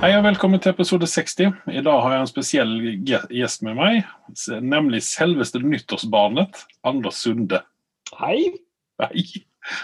[0.00, 1.50] Hei og velkommen til episode 60.
[1.68, 2.70] I dag har jeg en spesiell
[3.04, 3.98] gjest med meg,
[4.64, 7.60] nemlig selveste nyttårsbarnet, Anders Sunde.
[8.16, 8.48] Hei!
[9.02, 9.26] Hei.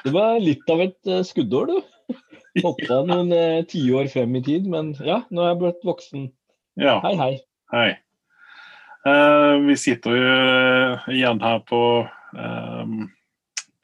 [0.06, 2.16] Det var litt av et eh, skuddår, du.
[2.64, 6.26] Hoppa noen uh, tiår frem i tid, men ja, nå er jeg blitt voksen.
[6.80, 7.32] Ja, Hei, hei.
[7.76, 7.88] hei.
[9.06, 11.80] Eh, vi sitter jo eh, igjen her på,
[12.34, 13.04] ehm,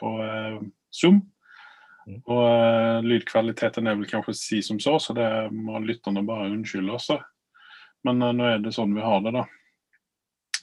[0.00, 0.56] på eh,
[0.90, 1.20] Zoom.
[2.06, 2.20] Mm.
[2.26, 6.96] Og uh, lydkvaliteten er vel kanskje si som så, så det må lytterne bare unnskylde
[6.96, 7.10] oss.
[8.06, 9.44] Men uh, nå er det sånn vi har det, da.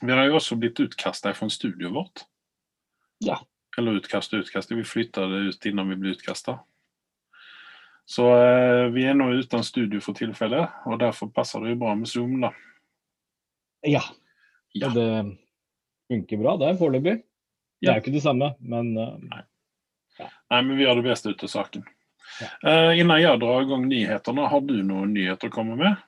[0.00, 2.24] Vi har jo også blitt utkasta fra studioet vårt.
[3.24, 3.38] Ja.
[3.78, 4.72] Eller utkast og utkast.
[4.72, 6.58] Vi flytta det ut innan vi ble utkasta.
[8.10, 11.94] Så uh, vi er nå uten studio for tilfellet, og derfor passer det jo bra
[11.94, 12.50] med Zoom, da.
[13.86, 14.02] Ja,
[14.74, 14.88] Ja.
[14.88, 15.10] og det
[16.10, 17.20] funker bra, det foreløpig.
[17.80, 19.44] Det er jo ikke det samme, men eh,
[20.50, 21.84] Nei, men vi har det beste ut av saken.
[22.40, 22.70] Ja.
[22.70, 26.06] Eh, innan jeg drar gang nyhetene, har du noen nyheter å komme med?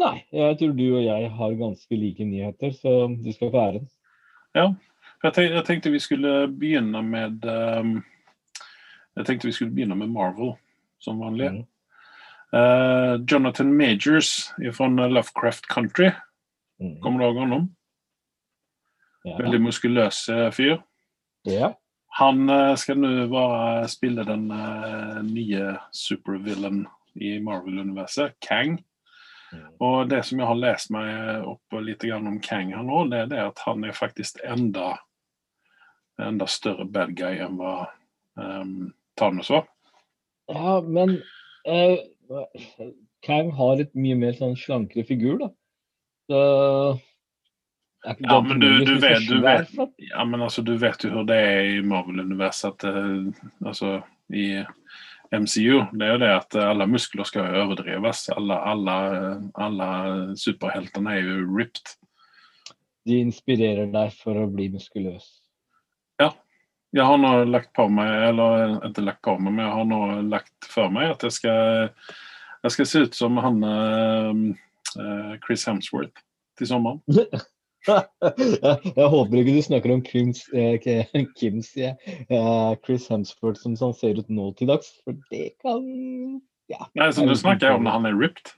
[0.00, 0.22] nei.
[0.32, 3.88] Jeg tror du og jeg har ganske like nyheter, så du skal få æren.
[4.54, 4.70] Ja,
[5.22, 7.90] Jeg, tenk, jeg tenkte vi skulle begynne med um,
[9.18, 10.54] Jeg tenkte vi skulle begynne med Marvel,
[11.02, 11.50] som vanlig.
[11.50, 11.66] Mm.
[12.54, 16.10] Uh, Jonathan Majors fra Lovecraft Country.
[16.80, 16.96] Mm.
[17.02, 17.68] Kommer du ihåg ham?
[19.24, 19.36] Ja.
[19.42, 20.24] Veldig muskuløs
[20.56, 20.80] fyr.
[21.44, 21.74] ja.
[22.20, 26.82] Han eh, skal nå bare spille den eh, nye supervillain
[27.16, 28.76] i Marvel-universet, Kang.
[29.50, 29.68] Mm.
[29.82, 33.30] Og det som jeg har lest meg opp litt om Kang her nå, det er
[33.32, 34.92] det at han er faktisk enda,
[36.20, 37.74] enda større bad guy enn hva
[38.36, 39.64] um, Thanos var.
[40.52, 41.16] Ja, men
[41.66, 41.96] uh,
[43.26, 45.50] Kang har et mye mer sånn slankere figur, da.
[46.30, 46.40] Så
[48.04, 51.36] Ja, men du- du vet- du vet- Ja, men altså, du vet jo hvordan det
[51.36, 52.84] er i Marvel-universet.
[52.84, 53.32] eh,
[53.66, 54.64] Altså, i
[55.32, 55.86] MCU.
[55.92, 58.28] Det er jo det at alle muskler skal overdrives.
[58.36, 61.96] Alle, alle, alle superheltene er jo ripped.
[63.06, 65.40] De inspirerer deg for å bli muskuløs.
[66.20, 66.32] Ja.
[66.92, 70.28] Jeg har nå lagt på meg, eller ikke lagt på meg, men jeg har nå
[70.28, 71.90] lagt for meg at jeg skal,
[72.64, 74.54] jeg skal se ut som han eh,
[74.98, 76.16] eh, Chris Hemsworth
[76.58, 77.00] til sommeren.
[77.88, 81.60] jeg håper ikke du snakker om Kims, eh, Kims Kim.
[81.80, 85.84] Eh, Chris Hemsworth som han ser ut nå til dags, for det kan
[86.70, 86.86] ja.
[86.94, 88.52] Nei, så Nå snakker om når han er ripped.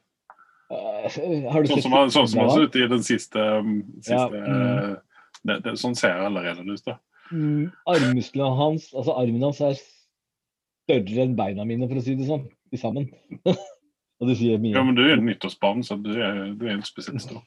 [0.73, 4.29] Har du Sånn som, sånn som han ser ut i den siste, um, siste Ja,
[4.29, 4.53] mm.
[4.53, 6.85] eh, det, det, Sånn ser jeg allerede ut.
[6.87, 6.99] da.
[7.33, 12.29] Mm, Armmusklene hans, altså armen hans er større enn beina mine, for å si det
[12.29, 13.09] sånn, til sammen.
[14.23, 16.89] Og det sier mye Ja, men du er nyttårsbarn, så du er, du er helt
[16.89, 17.43] spesielt stor.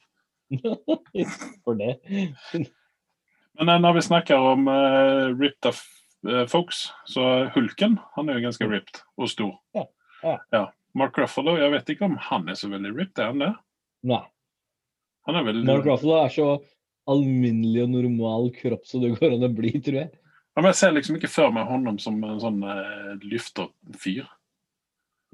[1.64, 1.96] for det.
[3.58, 5.82] Men eh, når vi snakker om uh, ripped of
[6.28, 9.54] uh, folks, så Hulken han er jo ganske ripped og stor.
[9.76, 9.86] Ja,
[10.22, 10.64] Ja, ja.
[10.96, 13.52] Mark Ruffalo, jeg vet ikke om han er så veldig ripped, er han det?
[14.08, 14.22] Nei.
[15.28, 15.66] Han er veldig...
[15.68, 16.46] Mark Ruffalo er så
[17.10, 20.10] alminnelig og normal kropp som det går an å bli, tror jeg.
[20.56, 24.24] Ja, men Jeg ser liksom ikke for meg honom som en sånn uh, lyfterfyr.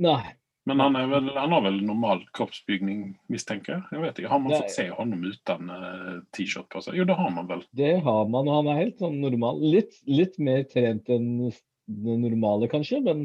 [0.02, 0.34] Nei.
[0.64, 3.82] Men han, er vel, han har vel normal kroppsbygning, mistenker jeg.
[3.90, 6.94] Jeg vet ikke, Har man fått se ham uten uh, T-skjorte på seg?
[7.00, 7.64] Jo, det har man vel.
[7.74, 9.58] Det har man, og han er helt sånn normal.
[9.58, 13.24] Litt, litt mer trent enn det normale, kanskje, men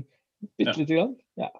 [0.58, 0.78] bitte Ja.
[0.81, 1.14] lite grann.
[1.38, 1.52] Ja.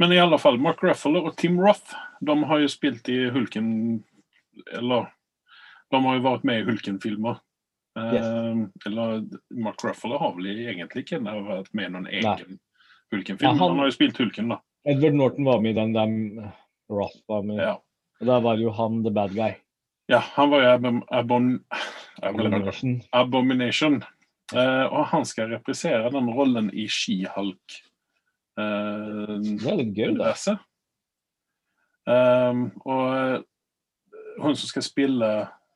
[0.00, 1.92] Men i alle fall, Mark Ruffalo og Tim Roth
[2.24, 3.68] de har jo spilt i Hulken
[4.76, 5.06] Eller
[5.92, 7.38] de har jo vært med i Hulken-filmer.
[7.98, 9.22] Eh, eller
[9.56, 12.58] Mark Ruffalo har vel egentlig ikke vært med i noen egen
[13.12, 13.44] Hulken-film.
[13.46, 13.78] Ja, han- han...
[13.78, 14.58] har jo spilt Hulken, da.
[14.88, 16.52] Edward Norton var med i den der
[16.88, 17.60] Roth var med.
[17.60, 17.74] Ja,
[18.20, 19.52] Og da var jo han the bad guy.
[20.08, 21.02] ja han var jo abom...
[21.10, 21.48] abom,
[22.22, 23.02] Abomination.
[23.12, 24.00] Abomination.
[24.54, 27.82] Uh, og han skal replisere den rollen i She-Hulk.
[28.58, 30.58] Eh, Det er litt gøy, universet.
[32.08, 33.36] Um, og eh,
[34.40, 35.28] hun som skal spille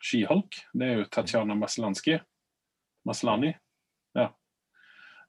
[0.03, 2.17] She-Hulk, det er jo Tatjana Maslansky.
[3.07, 3.53] Maslani.
[4.19, 4.31] Ja.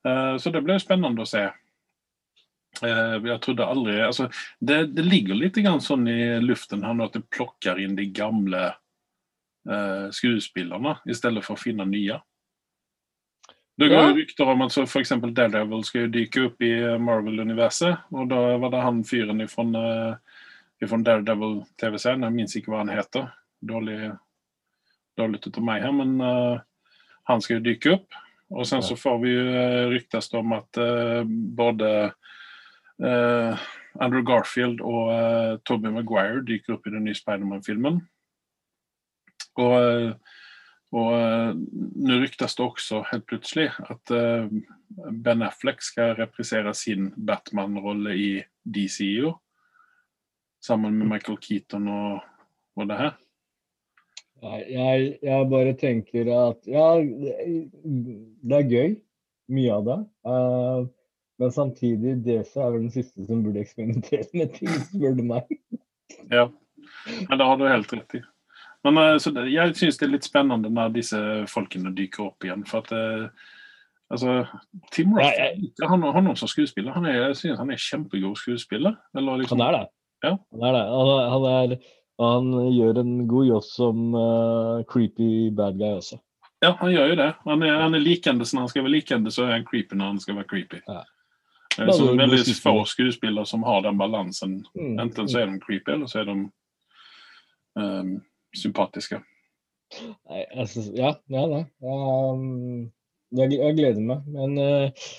[0.08, 1.44] Uh, så det blir spennende å se.
[2.82, 4.30] Eh, jeg trodde aldri altså,
[4.60, 8.08] det, det ligger litt grann sånn i luften her nå at det plukker inn de
[8.10, 8.64] gamle
[9.70, 12.18] eh, skuespillerne i stedet for å finne nye.
[13.78, 14.14] Det går Ja.
[14.14, 18.10] rykter om at eksempel Daredevil skal dyke opp i eh, Marvel-universet.
[18.12, 23.32] Og da var det han fyren fra Daredevil-TV-serien, jeg minnes ikke hva han heter.
[23.64, 24.12] Dårlig,
[25.18, 26.60] dårlig ut av meg her, men uh,
[27.30, 28.18] han skal jo dyke opp.
[28.54, 29.44] Og sen så får vi jo
[29.90, 32.12] ryktes om at uh, både eh,
[33.02, 38.02] Andrew Garfield og uh, Tobey Maguire dyker opp i den nye Spiderman-filmen.
[39.62, 40.38] Og, eh,
[40.98, 44.50] og eh, nå ryktes det også helt plutselig at uh,
[45.26, 48.32] Ben Affleck skal reprisere sin Batman-rolle i
[48.66, 49.34] DCU.
[50.64, 52.22] sammen med Michael Keaton og,
[52.76, 53.14] og det her.
[54.44, 56.88] Jeg, jeg bare tenker at ja,
[58.44, 58.96] det, er gøy.
[59.54, 59.98] Mye av det.
[60.28, 60.86] Eh,
[61.42, 65.58] men samtidig, DC er vel den siste som burde eksperimentere med ting, spør du meg.
[66.30, 66.48] Ja,
[67.30, 68.22] men det har du helt rett i.
[68.84, 71.20] Men eh, så det, jeg syns det er litt spennende når disse
[71.52, 72.66] folkene dyker opp igjen.
[72.68, 73.50] For at eh,
[74.14, 74.44] altså,
[74.94, 76.96] Tim Roth han, han også skuespiller.
[76.98, 78.98] Han er, jeg synes han er kjempegod skuespiller.
[79.18, 79.86] Eller liksom, Han er det.
[80.24, 80.36] Ja.
[80.36, 80.84] Han er det.
[80.92, 86.20] Han, han, er, han gjør en god jobb som uh, creepy bad guy også.
[86.64, 87.32] Ja, han gjør jo det.
[87.44, 90.14] Han er, han er likende når han skal være likende, så er han creepy når
[90.14, 90.80] han skal være creepy.
[90.88, 91.02] Ja.
[91.80, 94.66] Eh, det er veldig da- få skuespillere som har den balansen.
[94.76, 95.00] Mm.
[95.00, 96.38] Enten så er de creepy, eller så er de
[97.76, 98.16] um,
[98.56, 99.22] sympatiske.
[100.30, 101.62] Nei, altså, ja, ja da.
[101.82, 102.92] Um,
[103.34, 104.26] jeg, jeg gleder meg.
[104.28, 105.12] Men uh,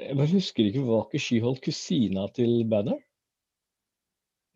[0.00, 2.98] jeg bare husker ikke Var ikke She-Hulk kusina til Banner?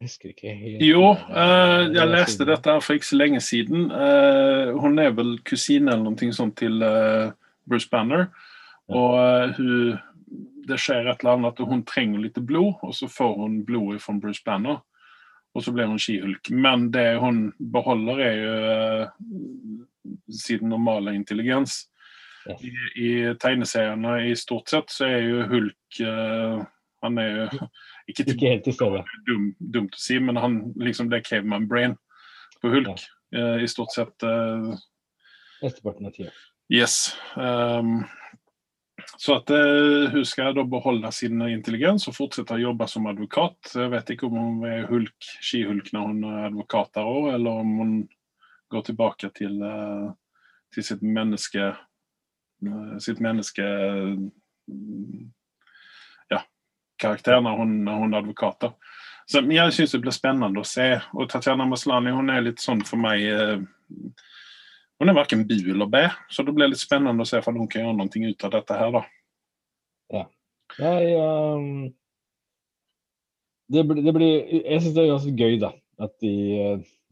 [0.01, 0.83] Jeg husker ikke helt.
[0.83, 3.87] Jo, eh, jeg leste dette for ikke så lenge siden.
[3.91, 7.31] Uh, hun er vel kusine eller noe sånt til eh,
[7.69, 8.27] Bruce Banner.
[8.93, 9.95] Og eh, hun,
[10.69, 14.03] det skjer et eller annet at hun trenger litt blod, og så får hun blodet
[14.03, 14.81] fra Bruce Banner.
[15.55, 16.51] Og så blir hun skihulk.
[16.51, 19.09] Men det hun beholder, er jo eh,
[20.35, 21.85] sin normale intelligens.
[22.61, 26.59] I, I tegneseriene i stort sett så er jo Hulk uh,
[27.01, 27.45] Han er jo
[28.13, 29.01] ikke Ikke helt til stede.
[29.25, 31.95] dum, dumt å si, men han liksom det er caveman brain
[32.61, 33.01] på Hulk.
[33.33, 34.75] eh, I stort sett Uh,
[35.63, 36.35] Mesteparten av tida.
[36.69, 37.15] Yes.
[37.37, 38.05] Um,
[39.17, 43.75] så at eh, hun skal da beholde sin intelligens og fortsette å jobbe som advokat.
[43.75, 47.63] Jeg vet ikke om hun er hulk, skihulk når hun er advokat der òg, eller
[47.63, 47.95] om hun
[48.75, 50.11] går tilbake til, eh,
[50.75, 53.65] til sitt menneske eh, sitt menneske
[54.67, 55.25] mm,
[56.33, 56.43] ja,
[56.99, 58.61] karakter når hun, når hun er advokat.
[58.61, 58.73] da.
[59.27, 60.89] Så men Jeg syns det blir spennende å se.
[61.15, 63.61] Og Tatjana Maslani hun er litt sånn for meg eh,
[65.05, 67.69] Hun er verken bu eller bæ, så det blir litt spennende å se om hun
[67.69, 68.95] kan gjøre noe ut av dette her.
[68.95, 69.03] da.
[70.81, 71.91] Jeg, um,
[73.69, 75.71] det, blir- det blir Jeg syns det er ganske gøy, da.
[76.01, 76.33] At de,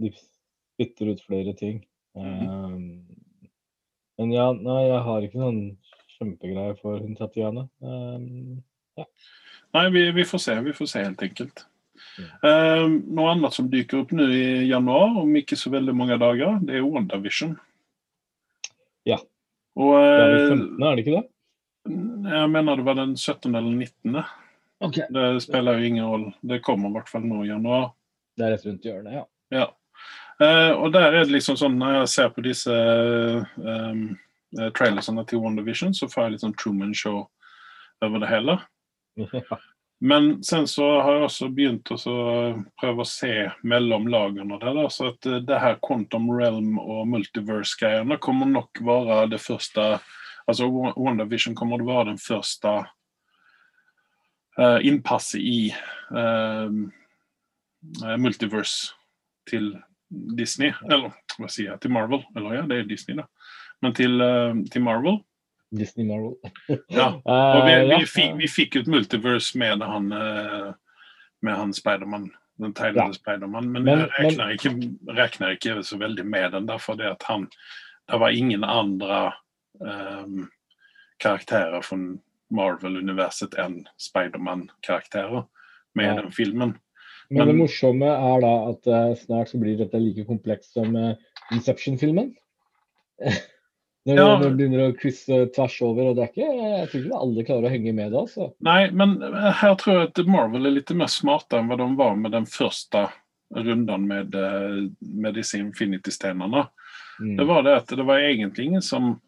[0.00, 1.82] de spytter ut flere ting.
[2.16, 3.04] Um,
[4.18, 5.60] men ja, nei, jeg har ikke noen
[6.16, 7.66] kjempegreier for hun Tatiana.
[7.84, 8.62] Um,
[9.72, 11.62] Nei, vi, vi får se, vi får se helt enkelt.
[12.18, 12.24] Mm.
[12.44, 16.58] Um, noe annet som dyker opp nå i januar, om ikke så veldig mange dager,
[16.64, 17.54] det er WandaVision.
[19.80, 21.28] Og det er vel eh, 15., er det ikke det?
[21.82, 23.54] jeg mener det var den 17.
[23.54, 24.18] eller 19.
[24.82, 25.06] Okay.
[25.10, 26.32] Det spiller jo ingen rolle.
[26.40, 27.92] Det kommer i hvert fall nå i januar.
[28.38, 29.24] Det er rett rundt hjørnet, ja.
[29.52, 29.66] Ja.
[30.42, 32.76] Eh, og der er det liksom sånn, når jeg ser på disse
[33.56, 34.06] um,
[34.78, 37.24] trailersene til WandaVision, så får jeg litt sånn Truman Show
[38.02, 38.58] over det hele.
[40.02, 41.98] Men sen så har jeg også begynt å
[42.80, 43.30] prøve å se
[43.62, 44.74] mellom lagene der.
[44.74, 49.94] Da, så at eh, det her Quantum Realm og Multiverse-greiene kommer nok være det første
[50.50, 52.70] Altså Wa- WandaVision kommer til å være den første
[54.58, 56.72] uh, innpasset i eh,
[58.18, 58.90] Multiverse
[59.46, 59.70] til
[60.10, 60.74] Disney.
[60.88, 61.78] Eller hva sier jeg?
[61.84, 62.24] Til Marvel.
[62.34, 63.28] Eller ja, det er Disney, da.
[63.86, 65.22] Men til, uh, til Marvel.
[65.72, 66.36] Disney Marvel.
[66.88, 67.08] Ja.
[67.24, 70.72] Og vi, Eh, vi, fikk, vi fikk ut multiverse med han, eh,
[71.42, 72.30] med han Spiderman.
[72.60, 73.12] Den tegnede Ja.
[73.16, 73.70] Spiderman.
[73.72, 74.72] Men, Men- jeg regner ikke,
[75.16, 77.48] regner ikke så veldig med den, der, det at han
[78.10, 79.32] Det var ingen andre
[79.80, 80.48] um,
[81.22, 81.96] karakterer fra
[82.50, 85.44] Marvel-universet enn Spiderman-karakterer
[85.94, 86.14] med Ja.
[86.20, 86.74] den filmen.
[87.30, 91.14] Men det morsomme er da at uh, snart så blir dette like komplekst som uh,
[91.52, 92.34] Inception-filmen.
[94.06, 94.36] Når Ja.
[94.42, 97.66] du begynner å krysse tvers over, og det er ikke, jeg tror ikke alle klarer
[97.68, 98.18] å henge med det.
[98.18, 98.48] altså.
[98.60, 102.16] Nei, men her tror jeg at Marvel er litt mer smarte enn hva de var
[102.16, 103.04] med den første
[103.54, 106.68] runden med, eh, med disse Infinity-stenene.
[107.20, 107.36] Mm.
[107.36, 109.20] Det var det at det var egentlig ingen som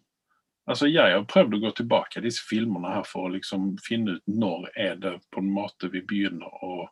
[0.66, 4.22] Altså, jeg har prøvd å gå tilbake disse filmene her for å liksom finne ut
[4.26, 6.88] når er det på en måte vi begynner å,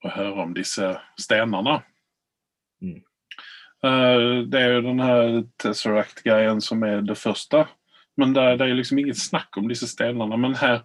[0.00, 1.82] å høre om disse stenene.
[2.80, 3.02] Mm.
[3.84, 7.64] Eh, det er jo den her Tesseract-greien som er det første.
[8.16, 10.36] Men det, er- det er liksom inget snakk om disse stenene.
[10.38, 10.82] Men her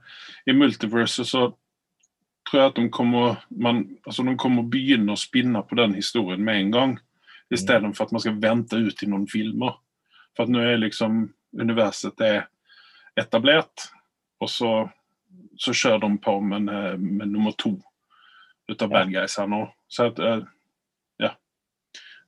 [0.50, 1.48] i Multiverse så
[2.50, 5.94] tror jeg at de kommer, man, altså de kommer å begynne å spinne på den
[6.00, 6.96] historien med en gang.
[7.54, 9.78] Istedenfor at man skal vente ut i noen filmer.
[10.36, 11.28] For at nå er liksom
[11.60, 12.48] universet er
[13.18, 13.88] etablert,
[14.42, 14.72] og så,
[15.60, 16.70] så kjører de på med,
[17.02, 17.76] med nummer to
[18.70, 19.64] ut av bad guys her nå.
[19.90, 20.44] Så at, eh.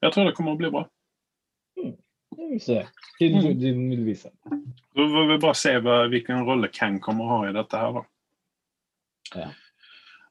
[0.02, 0.86] Jeg tror det kommer å bli bra.
[1.78, 1.96] Mm.
[2.52, 2.80] vil se.
[3.20, 3.60] Tiden Mm.
[3.60, 4.32] tiden vil vise.
[4.96, 7.92] Så får vi bare se hva, hvilken rolle Kang kommer å ha i dette her,
[7.94, 8.04] da.
[9.36, 9.50] Ja.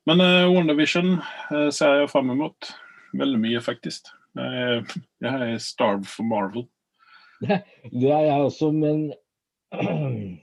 [0.07, 1.21] Men uh, WandaVision
[1.53, 2.73] uh, ser jeg fram mot
[3.17, 4.11] veldig mye, faktisk.
[4.37, 4.85] Jeg,
[5.23, 6.67] jeg er starved for Marvel.
[7.41, 9.12] Det er jeg også, men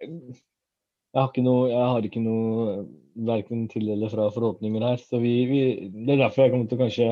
[0.00, 2.86] jeg har ikke noe, jeg har ikke noe
[3.26, 5.02] verken til eller fra forhåpninger her.
[5.02, 7.08] Så vi, vi, det er derfor jeg kommer til å kanskje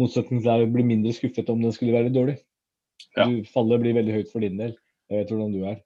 [0.00, 2.38] motsetning til deg bli mindre skuffet om den skulle være dårlig.
[3.16, 3.26] Ja.
[3.26, 4.76] Du, fallet blir veldig høyt for din del.
[5.10, 5.80] Jeg vet hvordan du er.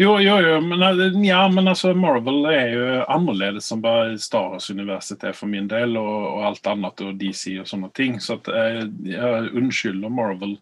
[0.00, 4.54] Jo, jo, jo, men, eh, ja, men altså Marvel er jo annerledes enn bare Star
[4.54, 8.16] Wars-universet er for min del, og, og, alt annet, og DC og sånne ting.
[8.20, 10.56] Så at jeg, jeg unnskylder Marvel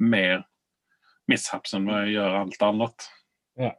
[0.00, 0.44] mer
[1.30, 3.08] mishaps enn jeg gjør alt annet.
[3.60, 3.72] Ja.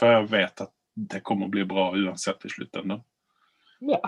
[0.00, 0.74] For jeg vet at
[1.12, 2.98] det kommer å bli bra uansett i slutten.
[3.88, 4.00] Ja.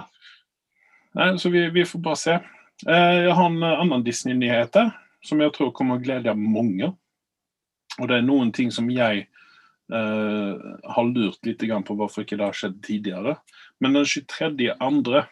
[1.14, 2.38] Nei, så vi, vi, får bare se.
[2.82, 4.76] Eh, jeg har en annen Disney-nyhet
[5.24, 6.90] som jeg tror kommer å glede mange.
[8.00, 9.28] Og det er noen ting som jeg
[9.84, 13.34] Uh, har lurt litt på hvorfor ikke det har skjedd tidligere.
[13.84, 14.70] Men den 23.
[14.80, 15.26] andre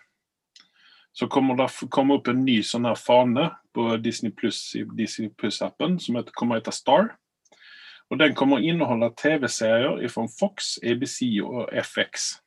[1.13, 6.33] så kommer det komme opp en ny sånn her fane på Disney Plus-appen som heter,
[6.37, 7.15] kommer hete Star.
[8.13, 12.42] Og Den kommer å inneholde TV-serier fra Fox, ABC og FX.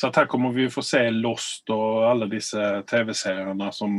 [0.00, 3.98] Så her kommer vi få se Lost og alle disse TV-seriene som,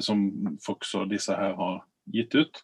[0.00, 0.22] som
[0.64, 1.82] Fox og disse her har
[2.14, 2.62] gitt ut.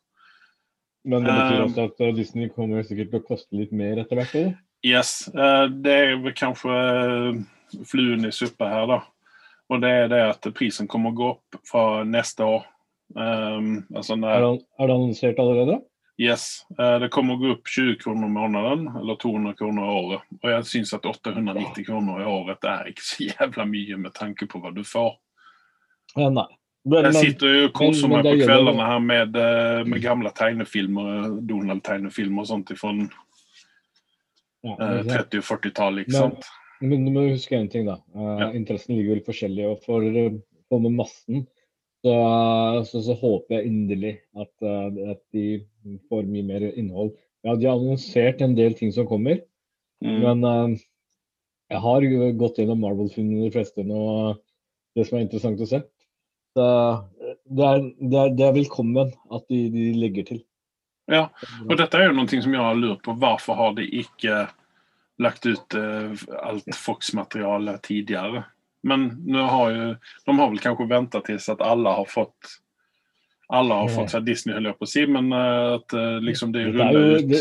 [1.05, 4.17] Men det betyr også at eh, Disney kommer sikkert til å koste litt mer etter
[4.17, 4.37] hvert?
[4.39, 4.55] Eller?
[4.85, 5.11] Yes.
[5.29, 7.43] Eh, det er vel kanskje eh,
[7.91, 9.01] fluen i suppa her, da.
[9.73, 12.65] Og det er det at prisen kommer å gå opp fra neste år.
[13.15, 15.77] Um, altså når, det, er, det, annonsert allerede?
[16.17, 16.67] Yes.
[16.79, 20.27] Uh, det kommer å gå opp 20 kroner måneden, eller 200 kroner i året.
[20.43, 24.47] Og jeg syns at 890 kroner i året er ikke så jævla mye med tanke
[24.51, 25.17] på hva du får.
[26.15, 26.47] Ja, nei.
[26.85, 31.31] Men, jeg sitter jo og koser meg på kveldene her med, eh, med gamle tegnefilmer,
[31.49, 36.05] Donald-tegnefilmer og sånt fra ja, uh, 30- og 40-tallet.
[36.05, 36.51] ikke sant?
[36.85, 37.97] Men du må huske en ting, da.
[38.13, 38.51] Uh, ja.
[38.53, 39.65] Interessen ligger vel forskjellig.
[39.73, 40.05] Og for,
[40.69, 41.47] for med massen
[42.05, 45.63] så, så, så, håper jeg inderlig at, uh, at, de
[46.11, 47.15] får mye mer innhold.
[47.45, 49.41] Ja, De har annonsert en del ting som kommer,
[50.05, 50.19] mm.
[50.21, 50.83] men uh,
[51.73, 54.03] jeg har gått gjennom Marvel-filmene de fleste nå.
[54.95, 55.81] Det som er interessant å se,
[56.55, 60.43] det er, det, er, det er, velkommen at de, de, legger til.
[61.11, 61.27] Ja,
[61.67, 63.17] og dette er jo noe som jeg har lurt på.
[63.21, 64.45] Hvorfor har de ikke
[65.25, 66.13] lagt ut uh,
[66.45, 68.45] alt Fox-materiale tidligere?
[68.85, 72.59] Men nu har ju, de har vel kanskje väntat til at alle har fått
[73.47, 76.53] alle har fått seg Disney, holder jeg på å si, men uh, at uh, liksom
[76.55, 77.35] det ruller ut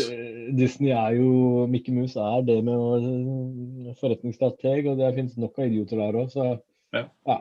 [0.54, 6.02] Disney er jo Mickey Mouse er det med forretningsstrateg, og det finnes nok av idioter
[6.02, 6.46] der òg, så
[6.94, 7.06] ja.
[7.30, 7.38] ja.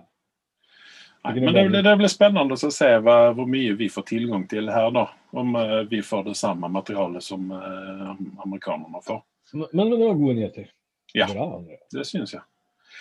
[1.24, 4.72] Nei, men det, det, blir spennende å se hva, hvor mye vi får tilgang til
[4.72, 5.06] her, da.
[5.32, 5.56] Om
[5.90, 8.12] vi får det samme materialet som uh,
[8.44, 9.22] amerikanerne får.
[9.54, 10.68] Men, men, det var gode nyheter.
[11.14, 11.48] Ja, Bra,
[11.94, 12.44] det syns jeg.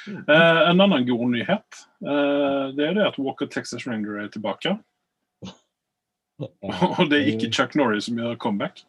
[0.06, 4.72] Uh, en annen god nyhet det er det at Walker Texas Ranger er tilbake.
[6.42, 8.82] Og det er ikke Chuck Norris som gjør comeback.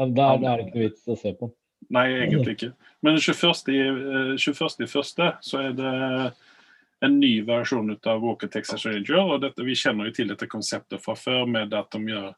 [0.00, 1.50] Ja, det er det ikke vits å se på.
[1.90, 2.70] Nei, egentlig ikke.
[3.02, 4.36] Men 21.1.
[4.38, 5.32] 21.
[5.42, 5.94] så er det
[7.04, 9.18] en ny versjon av Walker Texas Ranger.
[9.18, 12.34] og dette, Vi kjenner jo til dette konseptet fra før med at de gjør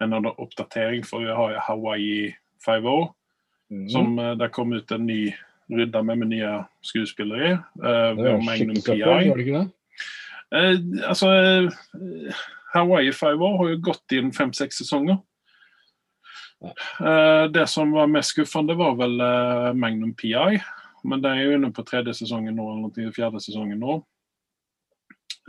[0.00, 1.04] en oppdatering.
[1.08, 2.34] For vi har Hawaii
[2.66, 3.08] 5.0,
[3.70, 3.88] mm.
[3.90, 5.34] som der det kom ut en ny
[5.70, 6.54] rydda med, med nye
[6.84, 7.54] skuespillere i.
[7.82, 9.00] Uh, det var skikkelig PI.
[9.06, 9.66] Var det ikke det?
[10.52, 15.20] Uh, altså, uh, Hawaii 5.0 har jo gått inn fem-seks sesonger.
[16.62, 19.18] Uh, det som var mest skuffende, var vel
[19.78, 20.60] Magnum PI.
[21.02, 23.98] Men det er jo inne på tredje sesongen nå, eller fjerde sesongen nå.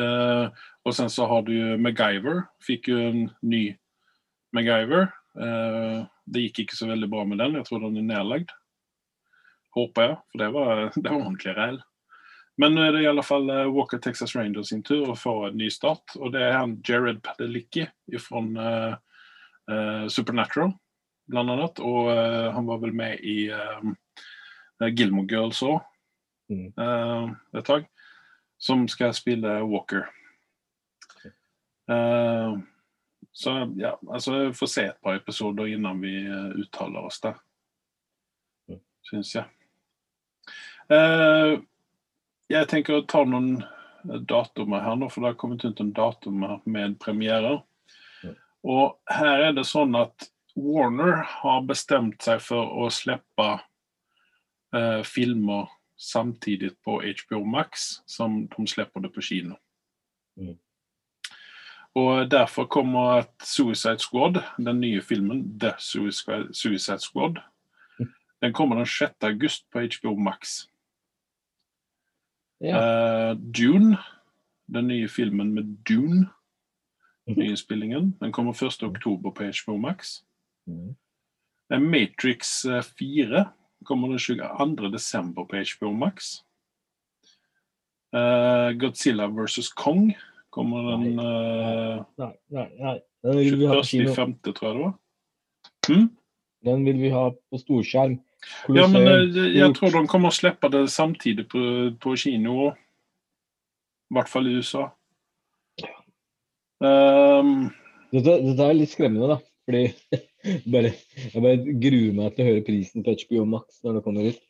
[0.01, 0.49] Uh,
[0.87, 2.43] og sen så har du MacGyver.
[2.65, 3.63] Fikk jo en ny
[4.55, 5.11] MacGyver.
[5.37, 7.59] Uh, det gikk ikke så veldig bra med den.
[7.59, 8.53] Jeg tror den er nedlagd.
[9.73, 11.81] Håper jeg, for det var, det var ordentlig reell.
[12.61, 15.47] Men nå er det i alle fall uh, Walker Texas Rangers sin tur å få
[15.47, 16.13] en ny start.
[16.19, 17.87] Og det er han Jared Padelicki
[18.21, 18.43] fra
[20.11, 20.73] Supernatural,
[21.31, 21.79] blant annet.
[21.81, 23.47] Og han var vel med i
[24.91, 25.79] Gilmore Girls òg,
[26.51, 26.73] mm.
[26.77, 27.87] uh, et tak,
[28.57, 30.07] som skal spille Walker.
[31.89, 32.59] Uh,
[33.31, 37.39] så ja, altså vi får se et par episoder innan vi uh, uttaler oss der.
[38.69, 38.81] Mm.
[39.09, 39.47] Syns jeg.
[40.91, 41.61] Uh,
[42.51, 43.63] jeg tenker å ta noen
[44.03, 47.61] datomer her nå, for det har kommet ut en datum med premierer.
[48.63, 53.47] Og her er det sånn at Warner har bestemt seg for å slippe
[54.75, 59.57] eh, filmer samtidig på HBO Max som de slipper det på kino.
[60.39, 60.55] Mm.
[61.99, 67.41] Og Derfor kommer at Suicide Squad, den nye filmen The Suicide Squad,
[68.43, 69.23] den kommer den 6.
[69.23, 70.65] august på HBO Max.
[72.63, 72.79] Ja.
[72.79, 73.97] Eh, Dune,
[74.71, 76.29] den nye filmen med Dune,
[77.27, 77.39] Mhm.
[77.39, 78.83] nyinnspillingen, den kommer 1.
[78.83, 80.23] oktober på HBO Max.
[80.67, 80.95] Mm.
[81.71, 83.45] Eh, Matrix eh, 4
[83.85, 84.89] kommer den 22.
[84.91, 86.41] desember på HBO Max.
[88.15, 89.69] Uh, Godzilla vs.
[89.73, 90.13] Kong
[90.51, 92.99] kommer den eh, Nei, nei, nei.
[93.23, 94.11] Den vil vi ha på kino.
[94.13, 94.93] 21.5., tror jeg det var.
[95.87, 96.09] Hm?
[96.67, 98.19] Den vil vi ha på storskjerm.
[98.71, 101.61] Ja, men eh, jeg tror de kommer å slippe det samtidig på,
[102.01, 102.71] på kino.
[104.11, 104.87] I hvert fall i USA.
[106.83, 107.69] Um,
[108.13, 109.37] Dette, dette er litt skremmende, da.
[109.63, 109.83] Fordi
[110.73, 110.91] bare,
[111.23, 114.41] jeg bare gruer meg til å høre prisen på HBO Max når det kommer ut.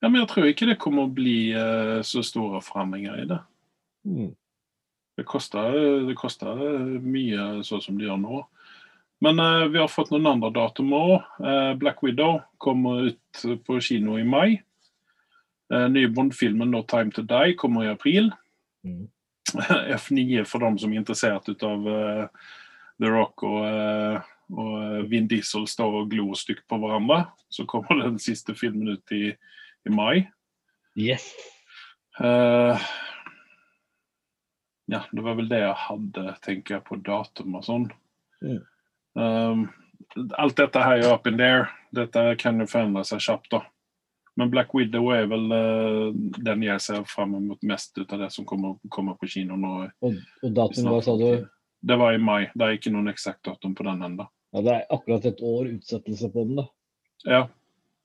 [0.00, 3.40] ja, men jeg tror ikke det kommer å bli uh, så store forandringer i det.
[4.08, 4.32] Mm.
[5.14, 5.76] Det koster,
[6.08, 6.58] det koster
[7.04, 8.40] mye sånn som det gjør nå.
[9.22, 11.42] Men eh, vi har fått noen andre datoer òg.
[11.80, 14.62] Black Widow kommer ut på kino i mai.
[15.72, 18.28] Uh, nye Bond-filmen No Time To Die kommer i april.
[18.84, 19.06] Mm.
[19.98, 22.44] F9 for dem som er interessert ut av eh,
[23.02, 27.24] The Rock og, eh, og Vin Diesel står og glor stygt på hverandre.
[27.52, 29.34] Så kommer den siste filmen ut i,
[29.84, 30.26] i mai.
[30.98, 31.32] Yes.
[32.20, 32.86] Eh,
[34.92, 37.88] ja, det var vel det jeg hadde, tenker jeg, på datum og sånn.
[38.44, 38.62] Mm.
[39.14, 39.68] Um,
[40.38, 41.68] alt dette her er up in there.
[41.94, 43.62] Dette kan jo forandre seg kjapt, da.
[44.34, 48.32] Men Black Widow er vel uh, den jeg ser fram mot mest ut av det
[48.34, 49.74] som kommer, kommer på kino nå.
[50.02, 51.28] Og, og datum, hva sa du?
[51.84, 52.48] Det var i mai.
[52.54, 54.26] Det er ikke noen eksakt datum på den ennå.
[54.54, 56.66] Ja, det er akkurat et år utsettelse på den, da.
[57.24, 57.40] Ja.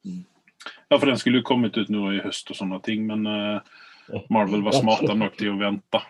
[0.06, 4.24] ja, for den skulle jo kommet ut nå i høst og sånne ting, men uh,
[4.34, 6.02] Marvel var smarte nok til å vente.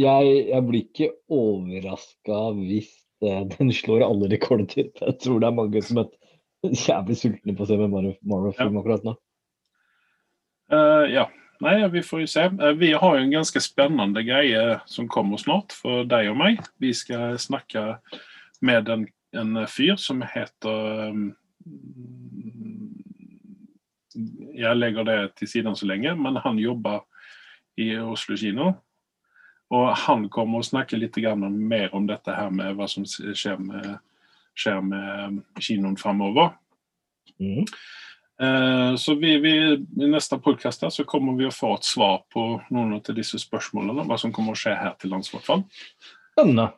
[0.00, 2.92] Jeg, jeg blir ikke overraska hvis
[3.56, 4.90] den slår alle rekorder.
[5.00, 6.08] Jeg tror det er mange som er
[6.86, 9.18] jævlig sultne på å se med Marvel- Marvel-film akkurat nå.
[10.70, 11.28] Uh, ja.
[11.60, 12.42] Nei, vi får jo se.
[12.48, 16.62] Eh, vi har jo en ganske spennende greie som kommer snart for deg og meg.
[16.80, 17.98] Vi skal snakke
[18.64, 19.04] med en,
[19.36, 21.26] en fyr som heter um,
[24.56, 27.04] Jeg legger det til siden så lenge, men han jobber
[27.76, 28.72] i Oslo kino.
[29.70, 33.98] Og han kommer å snakke litt mer om dette her med hva som skjer med,
[34.58, 36.56] skjer med kinoen framover.
[37.38, 37.66] Mm.
[38.42, 39.54] Eh, Så vi, vi,
[40.04, 44.08] i neste podkast kommer vi å få et svar på noen av disse spørsmålene.
[44.08, 45.64] Hva som kommer å skje her til lands, i hvert fall.
[46.34, 46.70] Spennende.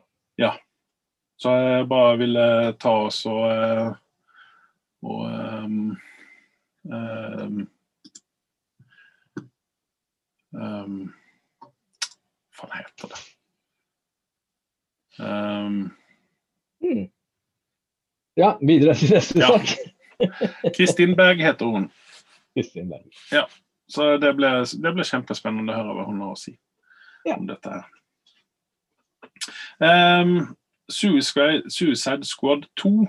[1.41, 2.45] Så jeg bare ville
[2.79, 3.91] ta oss og eh,
[5.03, 5.97] og um,
[6.87, 7.67] um,
[10.53, 11.22] Hva
[12.69, 13.21] faen heter det?
[15.19, 15.91] Um,
[16.83, 17.05] Mm.
[18.37, 19.47] Ja, videre til neste Ja.
[19.47, 19.67] sak.
[20.77, 21.91] Kristin Berg heter hun.
[22.57, 23.47] Kristin Berg.
[23.87, 24.49] Så det ble,
[24.83, 26.57] det ble kjempespennende å høre hva hun har å si
[27.25, 27.37] Ja.
[27.37, 27.85] om dette her.
[29.79, 30.55] Um,
[30.89, 33.07] Suicide, Suicide Squad 2,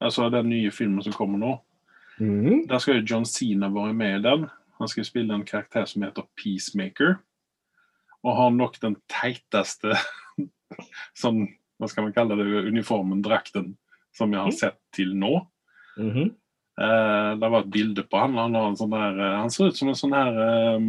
[0.00, 1.56] altså den nye filmen som kommer nå,
[2.20, 2.68] mm.
[2.68, 4.46] der skal jo John Cena være med i den.
[4.78, 7.16] Han skal spille en karakter som heter Peacemaker.
[8.22, 9.96] Og har nok den teiteste
[11.22, 11.44] sånn,
[11.78, 13.74] hva skal man kalle det, uniformen, drakten,
[14.14, 15.34] som jeg har sett til nå.
[15.98, 16.30] Mhm.
[16.80, 18.38] Eh, det var et bilde på han.
[18.40, 20.86] Han, har en sånn der, eh, han ser ut som en sånn her eh,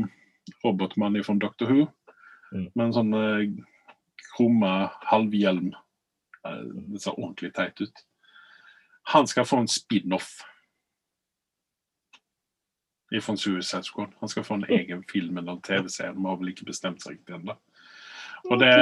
[0.63, 1.87] robotmann fra Doctor Who.
[2.53, 2.67] Mm.
[2.69, 3.41] Med en sånn eh,
[4.29, 4.73] krumma
[5.09, 5.73] halvhjelm.
[6.47, 8.03] Eh, det ser ordentlig teit ut.
[9.11, 10.37] Han skal få en spin-off
[13.21, 14.15] fra Suicide Squad.
[14.19, 16.15] Han skal få en egen film eller en TV-serie.
[16.15, 17.57] De har vel ikke bestemt seg riktig ennå.
[18.49, 18.73] Og det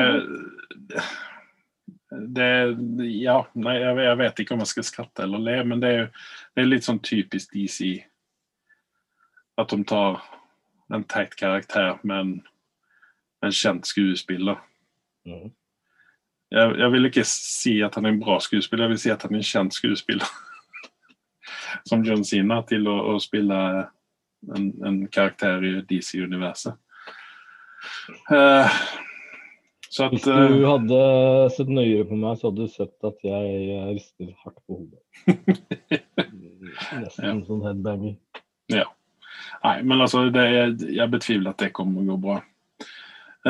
[2.12, 2.78] det,
[3.22, 6.08] ja, nei, jeg, vet ikke om jeg skal skratte eller le, men det er
[6.52, 8.02] det er litt sånn typisk DC.
[9.60, 10.20] At de tar
[10.92, 12.34] en teit karakter med en,
[13.48, 14.60] en kjent skuespiller.
[15.28, 15.54] Mhm.
[16.52, 19.22] Jeg, jeg vil ikke si at han er en bra skuespiller, jeg vil si at
[19.24, 20.32] han er en kjent skuespiller.
[21.88, 23.60] Som John Cena til å, å spille
[24.56, 26.78] en, en karakter i DC-universet.
[28.32, 28.68] Uh,
[29.92, 31.00] så at Hvis eh, du hadde
[31.52, 35.02] sett nøyere på meg, så hadde du sett at jeg eh, rister hardt på hodet.
[37.02, 38.16] Nesten sånn headbanger.
[39.62, 40.46] Nei, men altså, det,
[40.96, 42.38] jeg betviler at det kommer å gå bra.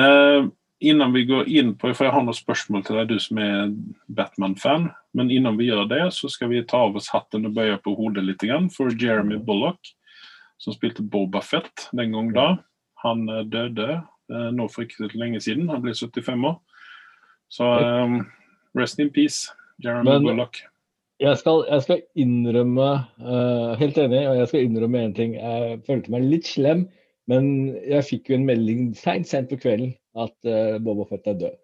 [0.02, 0.50] Eh,
[0.90, 3.70] innan vi går inn på, for jeg har noen spørsmål til deg, du som er
[4.10, 4.90] Batman-fan.
[5.14, 7.94] Men innan vi gjør det, så skal vi ta av oss hatten og bøye på
[8.00, 9.94] hodet litt for Jeremy Bullock,
[10.62, 12.48] som spilte Boba Fett den gang da.
[13.04, 15.70] Han eh, døde eh, nå for ikke så lenge siden.
[15.74, 16.60] Han ble 75 år.
[17.52, 18.20] Så um,
[18.78, 19.50] rest in peace,
[19.84, 20.62] Jeremy Men- Bullock.
[21.22, 22.86] Jeg skal, jeg skal innrømme,
[23.22, 25.36] uh, helt enig, og jeg skal innrømme en ting.
[25.38, 26.88] Jeg følte meg litt slem
[27.30, 27.46] Men
[27.86, 31.60] jeg fikk jo en melding seint, sent på kvelden at uh, Boba Fett er død.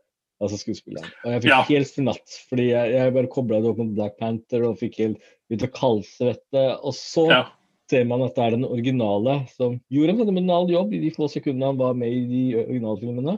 [0.45, 1.09] Altså skuespilleren.
[1.25, 1.63] Og jeg fikk Ja.
[1.71, 5.17] helt natt, fordi jeg, jeg bare kobla det opp mot Black Panther og fikk helt
[5.49, 6.65] begynte å kaldsvette.
[6.85, 7.41] Og så Ja.
[7.89, 11.29] Ser man at det er den originale som gjorde en fenomenal jobb i de få
[11.31, 13.37] sekundene han var med i de originalfilmene.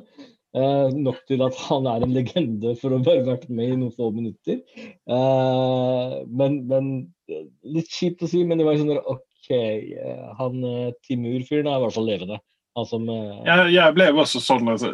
[0.58, 3.94] Eh, nok til at han er en legende for å bare vært med i noen
[3.94, 4.64] få minutter.
[5.06, 6.88] Eh, men, men
[7.30, 11.78] eh, litt kjipt å si, men det var sånn OK, eh, han eh, Timur-fyren er
[11.78, 12.40] i hvert fall levende.
[12.78, 14.92] Han som eh, Jeg, jeg ble også sånn altså,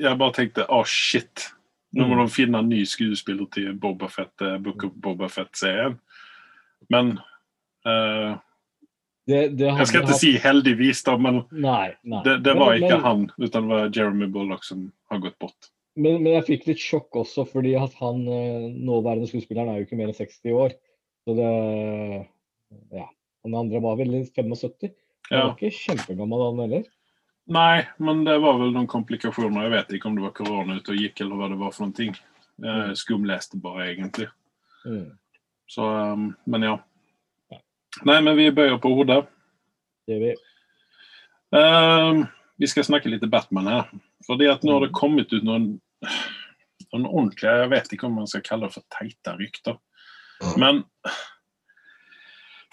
[0.00, 1.48] Jeg bare tenkte å, shit.
[1.96, 2.26] Nå må Mm.
[2.26, 5.94] de finne en ny skuespiller til Boba Fett, eh, Book of Boba Fett-serien.
[6.92, 7.14] Men
[7.88, 8.34] eh,
[9.28, 11.90] det, det Jeg skal ikke si heldigvis, da, men Nei.
[12.02, 12.22] nei.
[12.24, 15.38] det, det var Men- ikke men- han, utan det var Jeremy Bullock som har gått
[15.38, 15.70] bort.
[15.98, 19.86] Men, men jeg fikk litt sjokk også, fordi at han eh, nåværende skuespilleren er jo
[19.88, 20.76] ikke mer enn 60 år.
[21.26, 21.52] Så det
[22.92, 23.08] Ja.
[23.44, 24.90] Han andre var vel 75.
[25.30, 25.46] Han Ja.
[25.48, 26.84] var ikke kjempegammel han heller.
[27.48, 29.62] Nei, men det var vel noen komplikasjoner.
[29.66, 31.86] Jeg vet ikke om det var korona ute og gikk, eller hva det var for
[31.86, 32.14] noen ting.
[32.60, 34.28] Jeg skumleste bare, egentlig.
[34.84, 35.12] Mm.
[35.68, 36.78] Så, um, men ja.
[38.06, 39.24] Nei, men vi bøyer på hodet.
[40.08, 40.34] Det vi.
[41.54, 42.24] Uh,
[42.60, 43.88] vi skal snakke litt Batman her.
[44.26, 45.80] Fordi at nå har det kommet ut noen,
[46.92, 49.78] noen ordentlige Jeg vet ikke om man skal kalle det for teite rykter.
[50.60, 50.82] Men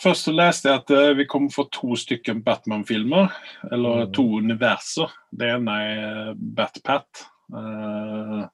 [0.01, 3.31] først så leste jeg at eh, vi kommer få to stykker Batman-filmer.
[3.71, 4.13] Eller Mhm.
[4.13, 5.11] to universer.
[5.31, 7.25] Det ene er Bat-Pat.
[7.53, 8.47] uh,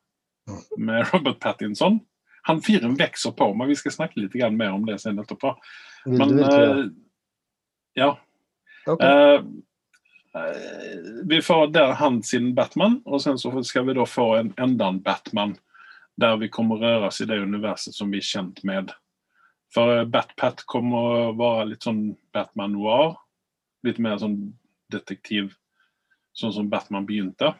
[0.78, 2.02] med Robert Pattinson.
[2.44, 3.70] Han fyren vokser på meg.
[3.70, 5.56] Vi skal snakke litt mer om det senere etterpå.
[6.06, 6.82] Vil Men du virkelig det?
[6.82, 6.90] eh,
[7.94, 8.20] ja.
[8.86, 9.08] Okay.
[9.08, 9.42] Eh,
[10.36, 14.54] eh, vi får der han sin Batman, og sen så skal vi da få en
[14.58, 15.58] enda en Batman
[16.22, 18.92] der vi kommer røres i det universet som vi er kjent med.
[19.74, 20.98] For Batpat kommer
[21.30, 23.16] å være litt sånn Batman noir.
[23.88, 24.36] Litt mer sånn
[24.92, 25.54] detektiv,
[26.38, 27.54] sånn som Batman begynte.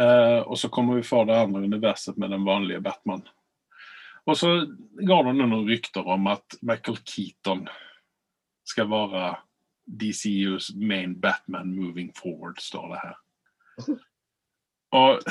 [0.00, 3.26] Uh, og så kommer vi få det andre universet med den vanlige Batman.
[4.30, 4.50] Og så
[5.02, 7.66] ga det noen rykter om at Michael Keaton
[8.68, 9.32] skal være
[9.84, 13.18] DCUs main Batman moving forward, står det her.
[14.92, 15.22] Og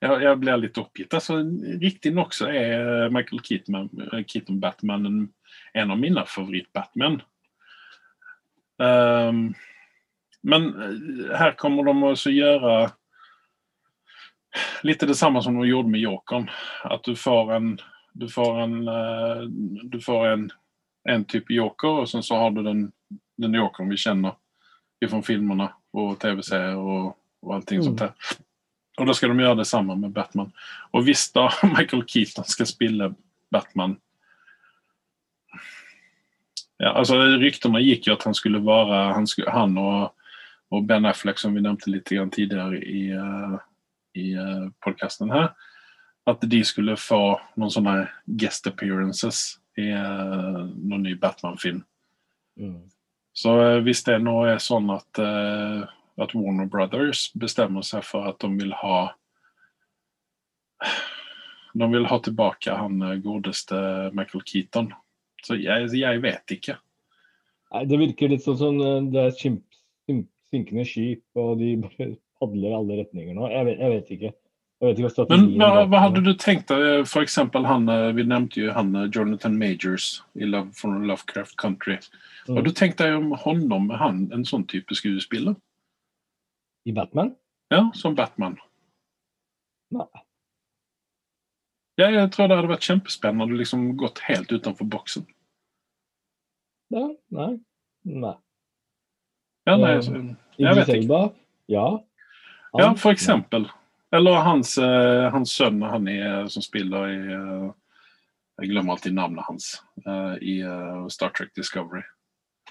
[0.00, 1.14] jeg, jeg blir litt oppgitt.
[1.16, 1.38] Altså,
[1.82, 3.88] Riktignok så er Michael Keaton,
[4.28, 5.22] Keaton Batman en,
[5.74, 7.20] en av mine favoritt-Batman.
[8.76, 9.48] Um,
[10.46, 10.68] men
[11.34, 12.74] her kommer de også gjøre
[14.82, 16.48] litt det samme som de gjorde med jokern.
[16.84, 17.76] At du får en
[18.16, 19.42] du får en, eh,
[19.84, 20.50] du får en,
[21.08, 22.92] en type joker, og sen så har du den,
[23.36, 24.38] den jokeren vi kjenner
[25.10, 27.10] fra filmene og TV-serier og,
[27.44, 27.84] og allting Mm.
[27.84, 28.38] sånt her.
[28.96, 30.52] Og da skal de gjøre det samme med Batman.
[30.96, 33.14] Og hvis da Michael Keaton skal spille
[33.52, 33.98] Batman
[36.78, 40.10] ja, altså Ryktene gikk jo at han skulle være Han, skulle, han og,
[40.72, 43.56] og Ben Affleck, som vi nevnte litt grann tidligere i, uh,
[44.16, 45.52] i uh, podkasten her,
[46.26, 47.96] at de skulle få noen sånne
[48.40, 51.84] guest appearances i uh, noen ny Batman-film.
[52.58, 52.80] Mm.
[53.36, 55.82] Så eh, hvis det nå er sånn at, eh,
[56.24, 59.00] at Warner Brothers bestemmer seg for at de vil ha
[61.76, 63.76] De vil ha tilbake han eh, godeste
[64.16, 64.88] Michael Keaton.
[65.44, 66.78] Så jeg, jeg vet ikke.
[67.74, 69.66] Nei, det virker litt sånn som eh, det er skimp,
[70.06, 72.08] skimp, synkende skip, og de bare
[72.40, 73.48] padler i alle retninger nå.
[73.52, 74.32] Jeg vet, jeg vet ikke.
[74.76, 77.06] Jeg vet ikke hva Men hva, hva hadde du tenkt deg?
[77.08, 81.56] For eksempel han, eh, vi nevnte jo han eh, Jonathan Majors i Love, from Lovecraft
[81.60, 81.96] Country.
[82.46, 82.58] Mm.
[82.58, 85.56] hadde du tenkt deg om honom, han, en sånn type skuespiller?
[86.86, 87.32] I Batman?
[87.72, 88.60] Ja, som Batman.
[89.96, 90.06] Nei.
[91.96, 95.24] Ja, jeg tror det hadde vært kjempespennende å liksom gått helt utenfor boksen.
[96.92, 97.54] Ja, nei.
[98.04, 98.36] Nei.
[99.66, 101.22] Ja, nei, jeg, jeg vet ikke.
[101.72, 101.86] Ja.
[102.78, 103.68] Ja, for eksempel.
[104.14, 107.72] Eller hans, eh, hans sønn, han er, som spiller i eh,
[108.62, 109.72] Jeg glemmer alltid navnet hans
[110.06, 112.02] eh, i eh, Star Trek Discovery.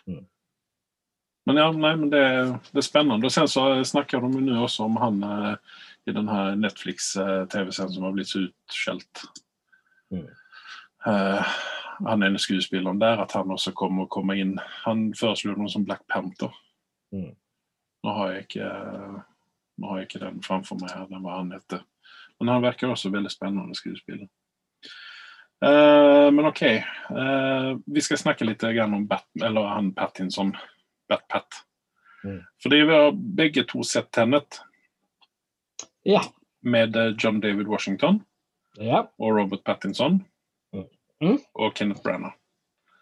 [0.08, 0.24] Mm.
[1.46, 2.24] Men ja, nei, men det,
[2.72, 3.28] det er spennende.
[3.28, 5.78] Og sen så snakker de jo nå også om han eh,
[6.10, 9.26] i den her Netflix-TV-serien som har blitt så utskjelt.
[10.14, 10.26] Mm.
[11.06, 11.54] Uh,
[12.06, 14.56] han ene skuespilleren der, at han også kommer å komme inn.
[14.86, 16.54] Han foreslo noe som Black Panther.
[17.14, 17.34] Mm.
[18.06, 18.70] Nå har jeg ikke
[19.78, 21.84] nå har jeg ikke den framfor meg, her, den var han heter.
[22.40, 24.28] Men han virker også veldig spennende skuespiller.
[25.66, 26.62] Uh, men OK.
[27.10, 30.54] Uh, vi skal snakke litt om Bat, eller han Pattinson.
[31.10, 31.62] Bat-Pat.
[32.26, 32.42] Mm.
[32.64, 34.60] Fordi vi har begge to sett Tenet
[36.04, 36.22] Ja.
[36.62, 38.24] med eh, John David Washington
[38.82, 39.04] ja.
[39.20, 40.24] og Robert Pattinson
[41.24, 41.38] Mm.
[41.56, 42.34] og Kenneth Branagh.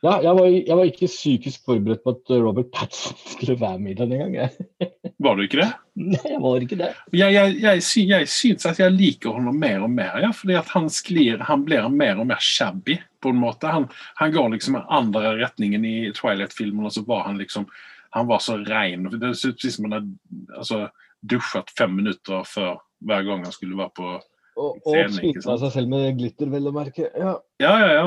[0.03, 3.91] Ja, jeg var, jeg var ikke psykisk forberedt på at Robert Pattinson skulle være med
[3.91, 4.51] i den engang.
[5.23, 5.69] Var du ikke det?
[6.03, 6.89] Nei, jeg var ikke det.
[7.15, 10.17] Jeg, jeg, jeg, sy- jeg syns at jeg liker ham mer og mer.
[10.23, 13.71] Ja, fordi at han sklir, han blir mer og mer shabby på en måte.
[13.71, 13.85] Han,
[14.19, 17.69] han går liksom andre retningen i Twilight-filmen, og så var han liksom
[18.13, 19.07] Han var så rein.
[19.09, 20.83] Det ser ut som han hadde altså,
[21.25, 25.55] dusjet fem minutter før hver gang han skulle være på Og, og Scenen, ikke smitta
[25.63, 27.07] seg selv med glitter, vel å merke.
[27.17, 27.31] Ja.
[27.63, 28.03] Ja, ja, ja.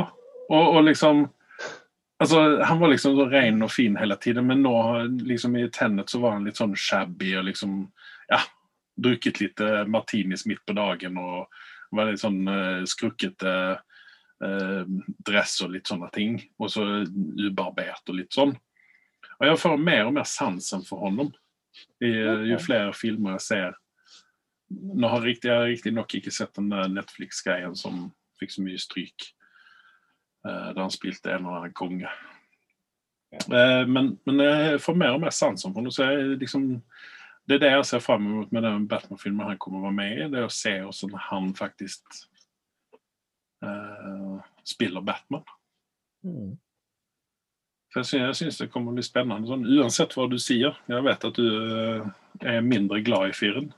[0.47, 1.25] Og, og liksom
[2.19, 4.77] Altså, Han var liksom så ren og fin hele tiden, men nå
[5.27, 7.81] liksom i Tennet så var han litt sånn shabby og liksom
[8.31, 8.41] Ja,
[8.97, 11.53] drukket litt eh, martinis midt på dagen og
[11.95, 14.83] var litt sånn uh, skrukkete uh,
[15.29, 16.41] dress og litt sånne ting.
[16.59, 18.57] Og så ubarbert og litt sånn.
[19.37, 21.31] Og jeg får mer og mer sansen for honom
[22.03, 22.11] i,
[22.51, 23.79] jo flere filmer jeg ser.
[24.73, 28.09] Nå har jeg riktignok ikke sett den der Netflix-greien som
[28.41, 29.31] fikk så mye stryk.
[30.47, 32.11] Eh, Der han spilte en eller annen konge.
[33.35, 36.39] Eh, Men, men jeg får mer og mer sansen for honom.
[36.41, 36.69] Liksom,
[37.47, 40.15] det er det jeg ser fram mot med den Batman-filmen han kommer å være med
[40.15, 40.29] i.
[40.33, 42.23] Det er å se hvordan han faktisk
[43.65, 45.45] uh, spiller Batman.
[46.27, 46.57] Mm.
[47.95, 49.47] For jeg, syns, det kommer å bli spennende.
[49.49, 50.75] Sånn, uansett hva du sier.
[50.91, 52.09] Jeg vet at du uh,
[52.43, 53.71] er mindre glad i fyren.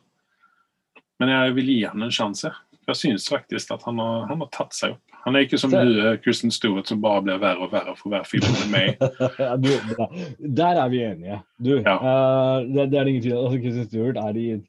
[1.20, 2.54] Men jeg vil gi han en sjanse.
[2.88, 5.17] Jeg syns faktisk at han har, han har tatt seg opp.
[5.28, 8.12] Han er ikke som du, eh, Kristen Stewart, som bare blir verre og verre for
[8.14, 10.48] hver film han er med i.
[10.60, 11.38] Der, er vi enige.
[11.62, 11.96] Du, Ja.
[12.00, 13.36] uh, det, det er ingen tvil.
[13.36, 14.64] Altså, Kristen Stewart er i en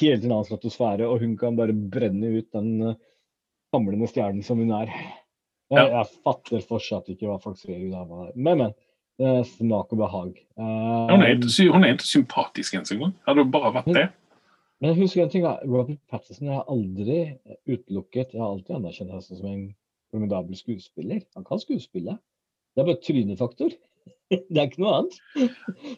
[0.00, 2.94] helt en annen stratosfære, og hun kan bare brenne ut den uh,
[3.74, 4.86] famlende stjernen som hun er.
[5.70, 5.86] Jeg, Ja.
[5.98, 7.80] jeg fatter fortsatt ikke hva folk sier.
[8.36, 8.74] Men, men.
[9.18, 10.34] Er smak og behag.
[10.60, 13.14] Uh, Hun er ikke, hun er ikke sympatisk ens engang.
[13.24, 14.02] Hadde det bare vært det.
[14.84, 15.54] men husk en ting, da.
[15.64, 17.16] Robert Patterson jeg har aldri
[17.64, 19.62] utelukket Jeg har alltid anerkjent henne som en
[20.12, 21.22] formidabel skuespiller.
[21.36, 22.16] Han kan skuespille.
[22.74, 23.76] Det er bare trynefaktor.
[24.30, 25.16] Det er ikke noe annet.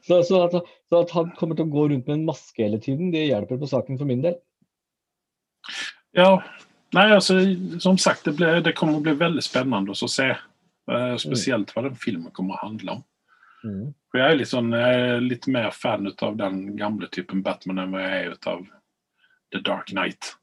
[0.04, 2.80] Så, så, at, så at han kommer til å gå rundt med en maske hele
[2.80, 4.36] tiden, det hjelper på saken for min del.
[6.16, 6.38] Ja,
[6.96, 7.38] nei, altså,
[7.80, 10.30] som sagt, det, ble, det kommer å bli veldig spennende å se.
[10.88, 13.02] Uh, spesielt hva den filmen kommer å handle om.
[13.64, 13.88] Mm.
[14.08, 17.82] For jeg er litt, sånn, jeg er litt mer fan av den gamle typen Batman
[17.82, 18.62] enn jeg er av
[19.52, 20.34] The Dark Knight.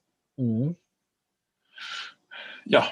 [0.41, 0.75] Mm.
[2.69, 2.83] Ja,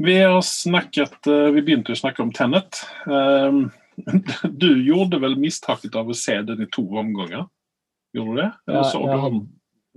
[0.00, 2.82] vi har snakket eh, Vi begynte å snakke om Tenet.
[3.06, 3.60] Eh,
[4.62, 7.44] Du gjorde vel mistaket av å se den i to omganger?
[8.16, 8.50] Gjorde du det?
[8.66, 9.46] Eller så du hadde-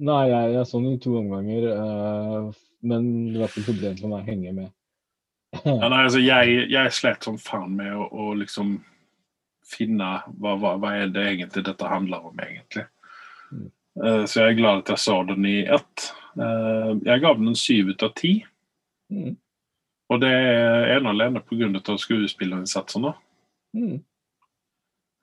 [0.03, 2.47] Nei, jeg, jeg så den i to omganger, eh,
[2.81, 4.71] men det var ikke problem for meg å henge med.
[5.53, 8.73] Ja, nei, altså, jeg, jeg slet som faen med å, å liksom
[9.69, 12.87] finne hva, hva, hva er det egentlig dette handler om, egentlig.
[13.53, 13.69] Mm.
[14.01, 16.09] Eh, så jeg er glad at jeg så den i ett.
[16.33, 18.33] Jeg gav den en syv ut av ti.
[19.13, 19.37] Mm.
[20.11, 21.97] Og det er ene og alene pga.
[21.97, 23.07] skuespillerinnsatsen.
[23.73, 24.01] Mm.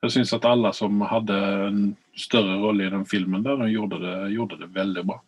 [0.01, 1.35] Jeg syns at alle som hadde
[1.67, 1.81] en
[2.17, 5.19] større rolle i den filmen, der, de gjorde, det, gjorde det veldig bra.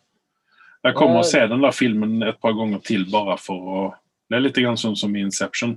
[0.84, 3.84] Jeg kommer å se den der filmen et par ganger til bare for å
[4.28, 5.76] Det er litt sånn som i Inception.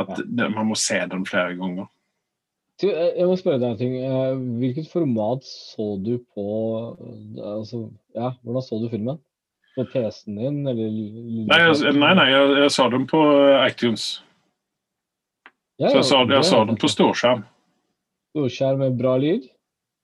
[0.00, 1.86] At det, man må se den flere ganger.
[2.80, 3.96] Jeg må spørre deg en ting.
[4.00, 6.46] Eh, Hvilket format så du på
[7.36, 9.20] altså, ja, Hvordan så du filmen?
[9.76, 13.20] På PC-en din, eller Nei, jeg, nei, nei jeg, jeg sa dem på
[13.68, 14.08] iTunes.
[15.80, 17.46] Ja, Så jeg sa, jeg sa dem på storskjerm.
[18.34, 19.46] Storskjerm med bra lyd?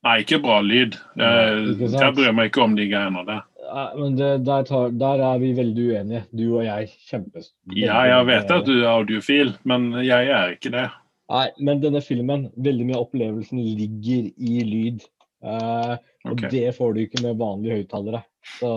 [0.07, 0.95] Nei, ikke bra lyd.
[1.19, 3.43] Jeg, jeg bryr meg ikke om de greiene der.
[3.67, 6.93] Ja, men det, der, tar, der er vi veldig uenige, du og jeg.
[7.11, 7.51] Kjempes.
[7.75, 10.87] Ja, jeg vet at du er audiofil, men jeg er ikke det.
[11.35, 15.03] Nei, men denne filmen, veldig mye av opplevelsen ligger i lyd.
[15.43, 15.95] Eh,
[16.27, 16.51] og okay.
[16.55, 18.23] det får du ikke med vanlige høyttalere.
[18.61, 18.71] Så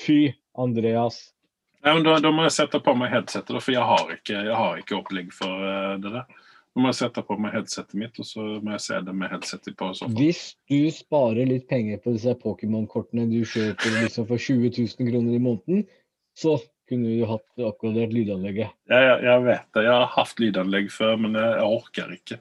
[0.00, 0.20] fy,
[0.58, 1.20] Andreas.
[1.80, 4.56] Nei, men da, da må jeg sette på meg headsetet, for jeg har ikke, jeg
[4.56, 6.40] har ikke opplegg for eh, det der.
[6.70, 9.32] Da må jeg sette på meg headsetet mitt, og så må jeg se det med
[9.32, 9.88] headsetet på.
[9.96, 10.10] Så.
[10.18, 15.38] Hvis du sparer litt penger på disse Pokémon-kortene du kjøper liksom for 20 000 kroner
[15.38, 15.88] i måneden,
[16.38, 16.58] så
[16.90, 18.70] kunne du hatt oppgradert lydanlegget.
[18.90, 19.86] Jeg, jeg, jeg vet det.
[19.86, 22.40] Jeg har hatt lydanlegg før, men jeg, jeg orker ikke.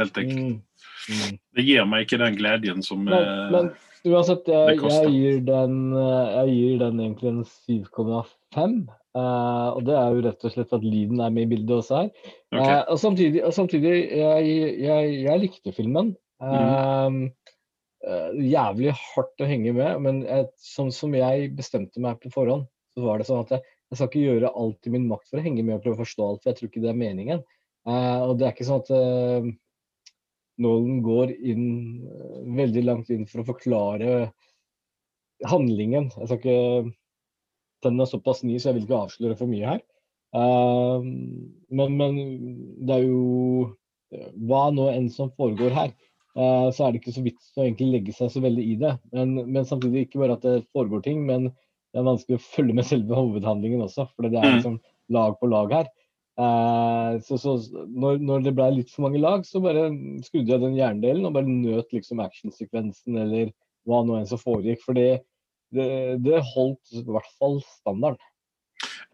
[0.00, 0.40] Helt enkelt.
[0.46, 0.86] Mm.
[1.06, 1.36] Mm.
[1.56, 3.70] Det gir meg ikke den gleden som Men, eh, men
[4.06, 8.78] uansett, jeg, jeg, gir den, eh, jeg gir den egentlig en 7,5.
[9.16, 12.02] Uh, og det er jo rett og slett at lyden er med i bildet også
[12.02, 12.08] her.
[12.52, 12.64] Okay.
[12.68, 16.12] Uh, og samtidig, og samtidig jeg, jeg, likte filmen.
[16.42, 17.10] Eh,
[18.06, 22.66] eh, jævlig hardt å henge med, men jeg, som, som jeg bestemte meg på forhånd,
[22.94, 25.40] så var det sånn at jeg, jeg skal ikke gjøre alt i min makt for
[25.40, 27.44] å henge med og prøve å forstå alt, for jeg tror ikke det er meningen.
[27.86, 29.50] Uh, og det er ikke sånn at eh,
[30.62, 31.66] Nolan går inn
[32.06, 34.30] eh, veldig langt inn for å forklare
[35.44, 36.10] handlingen.
[36.16, 36.94] Jeg skal ikke
[37.84, 39.82] Den er såpass ny, så jeg vil ikke avsløre for mye her.
[40.34, 41.04] Uh,
[41.70, 42.16] men, men,
[42.84, 43.68] det er jo
[44.48, 45.92] Hva nå enn som foregår her,
[46.34, 48.96] uh, så er det ikke så vits å egentlig legge seg så veldig i det.
[49.12, 52.76] Men, men, samtidig ikke bare at det foregår ting, men det er vanskelig å følge
[52.76, 54.08] med selve hovedhandlingen også.
[54.14, 54.56] For det er mm.
[54.58, 54.80] liksom
[55.14, 55.92] lag på lag her.
[56.36, 57.54] Uh, så, så
[57.88, 59.88] når, når, det ble litt for mange lag, så bare
[60.26, 63.54] skrudde jeg den jerndelen og bare nøt liksom actionsekvensen eller
[63.88, 64.82] hva nå enn som foregikk.
[64.84, 65.22] For det,
[65.72, 68.32] det, holdt i hvert fall standarden.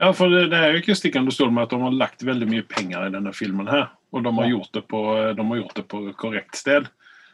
[0.00, 2.48] Ja, for det, det er jo ikke stikkende stol med at de har lagt veldig
[2.50, 3.92] mye penger i denne filmen her.
[4.12, 4.56] Og de har, ja.
[4.56, 5.02] gjort, det på,
[5.36, 6.88] de har gjort det på korrekt sted.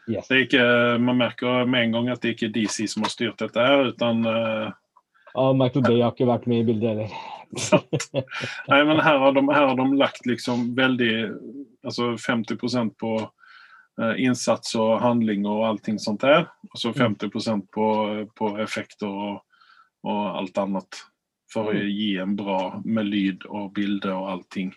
[0.09, 0.29] Yes.
[0.29, 0.61] Det ikke,
[1.01, 3.89] man merker med en gang at det ikke er DC som har styrt dette her,
[3.93, 4.69] utan uh...
[5.33, 7.19] ja, Michael Bay har ikke vært med i bildet heller.
[8.69, 11.13] Nei, men her har, de, her har de lagt liksom veldig
[11.87, 16.49] Altså 50% på uh, innsats og handling og allting sånt der.
[16.73, 17.61] Og så 50 mm.
[17.71, 17.85] på,
[18.35, 19.39] på effekter og,
[20.03, 20.99] og alt annet
[21.49, 21.87] for å mm.
[21.87, 24.73] gi en bra med lyd og bilde og allting.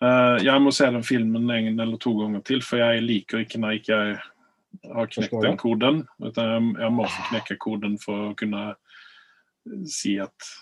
[0.00, 3.60] Uh, jeg må se den filmen en eller to ganger til, for jeg liker ikke
[3.60, 3.98] når jeg ikke
[4.94, 6.04] har knekt den koden.
[6.22, 8.70] Jeg, jeg må få knekke koden for å kunne
[9.88, 10.52] si at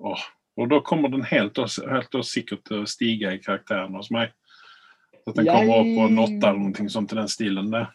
[0.00, 0.24] åh.
[0.56, 4.32] Og da kommer den helt helt sikkert til å stige i karakteren hos meg.
[5.26, 7.90] At den kommer opp på en åtte eller noe sånt i den stilen der.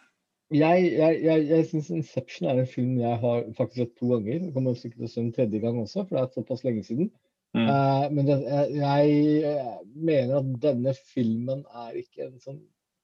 [0.51, 4.33] Jeg, jeg, jeg, jeg syns 'Inception' er en film jeg har faktisk sett to ganger.
[4.33, 6.83] Jeg kommer sikkert til å se en tredje gang også, for det er såpass lenge
[6.83, 7.07] siden.
[7.55, 7.67] Mm.
[7.67, 8.37] Uh, men det,
[8.75, 9.53] jeg,
[9.95, 12.59] mener at denne filmen er ikke en sånn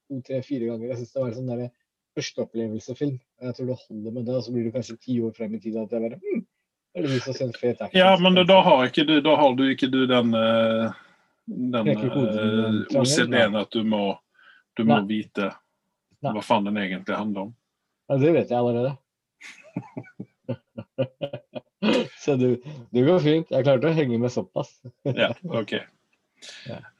[0.08, 0.91] to, tre, fire ganger.
[0.91, 1.71] Jeg syns det var en sånn
[2.17, 3.17] førsteopplevelsefilm.
[3.47, 5.63] Jeg tror det holder med det, og så blir du kanskje ti år frem i
[5.63, 6.43] tid at jeg bare hm,
[7.93, 10.91] Ja, men da, har ikke du, da har du ikke du den, uh,
[11.45, 14.19] den uh, OCD-en at du må,
[14.77, 15.51] du må vite
[16.25, 17.55] hva faen den egentlig handler om.
[18.07, 18.97] Ja, det vet jeg allerede.
[22.17, 23.51] Så du, det går fint.
[23.53, 24.69] Jeg klarte å henge med såpass.
[25.03, 25.73] ja, OK.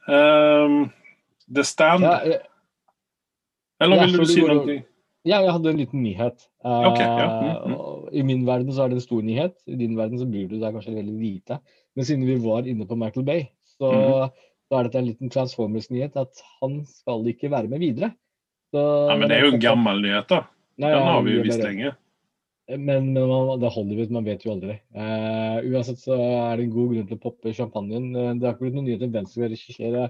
[0.08, 0.90] Um,
[1.54, 2.18] The Stand ja,
[3.78, 4.82] Eller vil du si noe?
[5.28, 6.44] Ja, jeg hadde en liten nyhet.
[6.64, 7.26] Okay, ja.
[7.28, 8.04] mm, mm.
[8.16, 9.58] I min verden så er det en stor nyhet.
[9.68, 11.60] I din verden så blir du der kanskje veldig lite.
[11.98, 13.44] Men siden vi var inne på Michael Bay,
[13.76, 14.48] så, mm.
[14.68, 18.12] så er dette en liten Transformers-nyhet at han skal ikke være med videre.
[18.72, 20.44] Så, ja, men det er jo en gammel nyhet, da.
[20.78, 21.92] Den har vi jo visst lenge.
[22.68, 24.74] Men, men man, det holder ut, man vet jo aldri.
[24.92, 28.10] Uh, uansett så er det en god grunn til å poppe champagnen.
[28.12, 30.02] Uh, det har ikke blitt noen nyhet om hvem som regissere.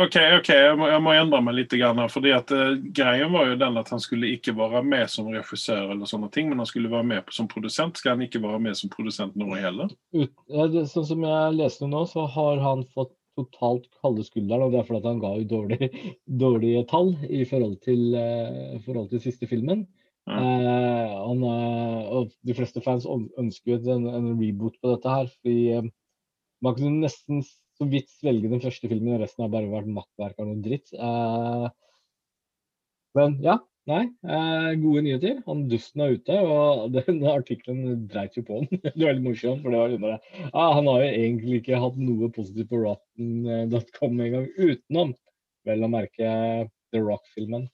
[0.00, 1.76] OK, ok, jeg må, jeg må, endre meg litt.
[1.80, 5.30] Grann, fordi at uh, Greien var jo den at han skulle ikke være med som
[5.32, 7.96] regissør, eller sånne ting, men han skulle være med som produsent.
[7.96, 9.88] Skal han ikke være med som produsent nå heller?
[10.12, 14.66] Ut, ja, det, sånn som jeg leste nå, så har han fått totalt kalde skulderen,
[14.66, 15.88] og det er fordi han ga ut dårlige,
[16.44, 19.86] dårlige tall i forhold til, uh, forhold til siste filmen.
[20.28, 20.36] Mm.
[20.36, 25.30] Uh, han, uh, og de fleste fans ønsker en, en, reboot på dette her.
[25.40, 25.90] fordi
[26.60, 30.42] Man kunne nesten så vidt svelge den første filmen, og resten har bare vært makkverk
[30.42, 30.92] av noe dritt.
[33.16, 33.56] men ja,
[33.88, 35.38] Nei, eh, gode nyheter.
[35.48, 38.68] Han dusten er ute, og den artikkelen dreit jo på han.
[38.84, 40.46] det var veldig morsomt, for det var under det.
[40.52, 45.14] Ah, han har jo egentlig ikke hatt noe positivt på rotten.com engang, utenom
[45.68, 46.34] vel å merke
[46.92, 47.66] The Rock-filmen.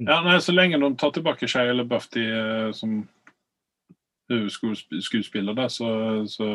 [0.00, 0.14] Okay.
[0.14, 3.02] Ja, nei, Så lenge de tar tilbake Shia eller Buffy eh, som
[4.30, 5.88] skuespiller, da, så,
[6.30, 6.46] så,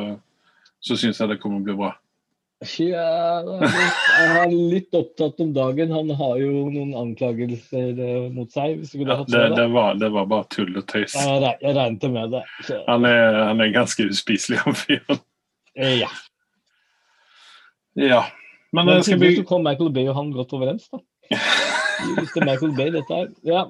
[0.80, 1.92] så syns jeg det kommer å bli bra.
[2.80, 5.92] Ja, jeg er litt opptatt om dagen.
[5.92, 8.80] Han har jo noen anklagelser eh, mot seg.
[8.96, 11.18] Ja, det, det, var, det, var, bare tull og tøys.
[11.20, 12.44] Jeg, jeg regnet med det.
[12.88, 15.22] Han er, han er, ganske uspiselig, han fyren.
[15.76, 16.10] Eh, ja.
[18.00, 18.24] ja.
[18.72, 19.36] Men, Men skal vi...
[19.46, 21.04] kom Michael Bay og han godt overens, da.
[22.04, 22.46] Mr.
[22.46, 23.30] Michael Bay, dette her.
[23.46, 23.66] Ja,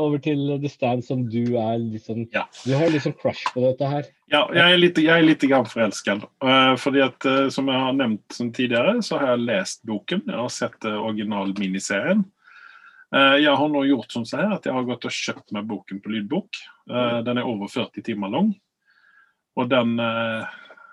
[0.00, 2.46] over til The Stand, som du er sånn ja.
[2.64, 4.08] Du har sånn crush på dette her.
[4.30, 6.22] Ja, jeg er litt, jeg er litt grann forelsket.
[6.44, 10.22] Uh, fordi at, uh, som jeg har nevnt som tidligere, så har jeg lest boken.
[10.28, 12.26] Jeg har sett uh, original-miniserien.
[13.10, 16.12] Jeg har nå gjort som sånn at jeg har gått og kjøpt meg boken på
[16.12, 16.60] lydbok.
[17.26, 18.52] den er over 40 timer lang.
[19.58, 19.96] Og den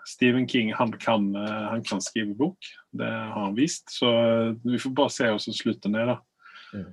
[0.09, 2.57] Stephen King han kan, han kan, skrive bok.
[2.89, 3.93] Det har han vist.
[3.93, 4.09] Så
[4.65, 6.09] vi får bare se hvordan slutten er.
[6.09, 6.17] da.
[6.73, 6.87] Mm.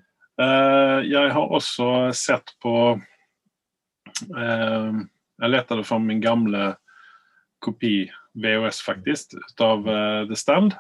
[1.06, 2.72] jeg har også sett på
[4.34, 6.72] jeg lette for min gamle
[7.62, 10.74] kopi VHS, faktisk, av uh, The Stand.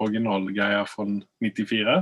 [0.00, 1.06] Originalgreia fra
[1.40, 1.96] 94.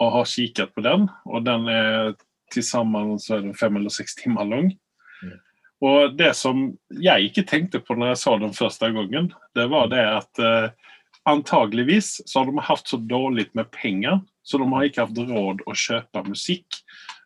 [0.00, 1.06] Og har kikket på den.
[1.28, 2.14] Og den er
[2.52, 4.72] til sammen så den fem eller seks timer lang.
[5.84, 9.90] Og det som jeg ikke tenkte på når jeg så den første gangen, det var
[9.92, 10.40] det at
[11.26, 15.64] antageligvis så har de hatt så dårlig med penger, så de har ikke hatt råd
[15.66, 16.78] å kjøpe musikk.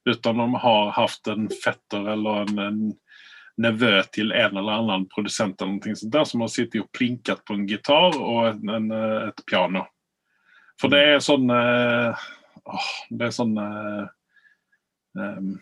[0.08, 2.80] Utan de har hatt en fetter eller en, en
[3.60, 7.44] nevø til en eller annen produsent eller noe sånt der, som har sittet og plinket
[7.44, 8.88] på en gitar og en, en,
[9.28, 9.84] et piano.
[10.80, 12.16] For det er sånn uh,
[13.10, 14.06] Det sånn uh,
[15.12, 15.60] um,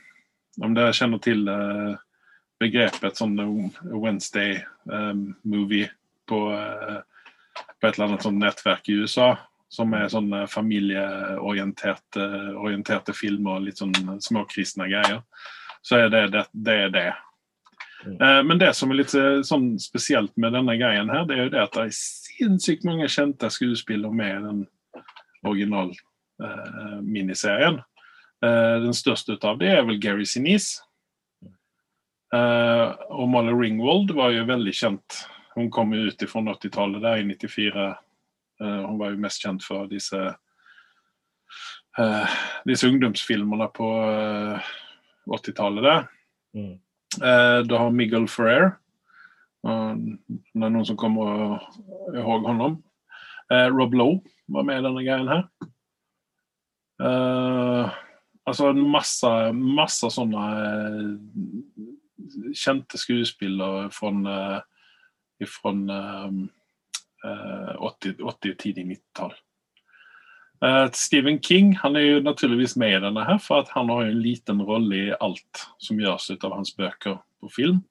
[0.63, 1.95] Om dere kjenner til uh,
[2.63, 5.89] begrepet sånn Wednesday-movie
[6.29, 6.39] på,
[7.79, 9.35] på et eller annet sånn nettverk i USA
[9.69, 12.25] som er sånn familieorienterte
[12.57, 13.93] orienterte filmer og litt sånn
[14.25, 15.21] småkristne greier,
[15.85, 16.45] så er det det.
[16.53, 17.09] det, er det.
[18.07, 18.15] Mm.
[18.17, 21.45] Eh, men det som er litt eh, sånn spesielt med denne greien her, det er
[21.45, 24.67] jo det at det er sinnssykt mange kjente skuespillere med i den
[25.49, 27.81] original eh, miniserien.
[28.45, 30.85] Eh, den største av det er vel Gary Sinise.
[32.35, 35.23] Eh, og Molly Ringwald var jo veldig kjent.
[35.59, 37.89] Hun kom jo ut fra 80-tallet der i 94
[38.61, 40.19] Eh, hun var jo mest kjent for disse
[41.99, 42.37] uh,
[42.67, 44.75] disse ungdomsfilmene på uh, eh,
[45.31, 46.05] 80-tallet der.
[46.59, 46.75] Mm.
[47.23, 48.77] Uh, du har Miguel Ferrer.
[49.63, 51.59] det er noen som kommer
[52.15, 52.77] ihåg ham.
[53.75, 55.43] Rob Lowe var med i denne greien her.
[58.47, 60.45] altså masse, masse sånne
[62.55, 64.63] kjente skuespillere fra,
[65.47, 65.71] fra
[67.79, 69.37] 80, 80 tidlig 90-tall.
[70.65, 74.09] Uh, Stephen King han er jo naturligvis med i denne, her, for at han har
[74.09, 77.85] en liten rolle i alt som gjøres ut av hans bøker på film.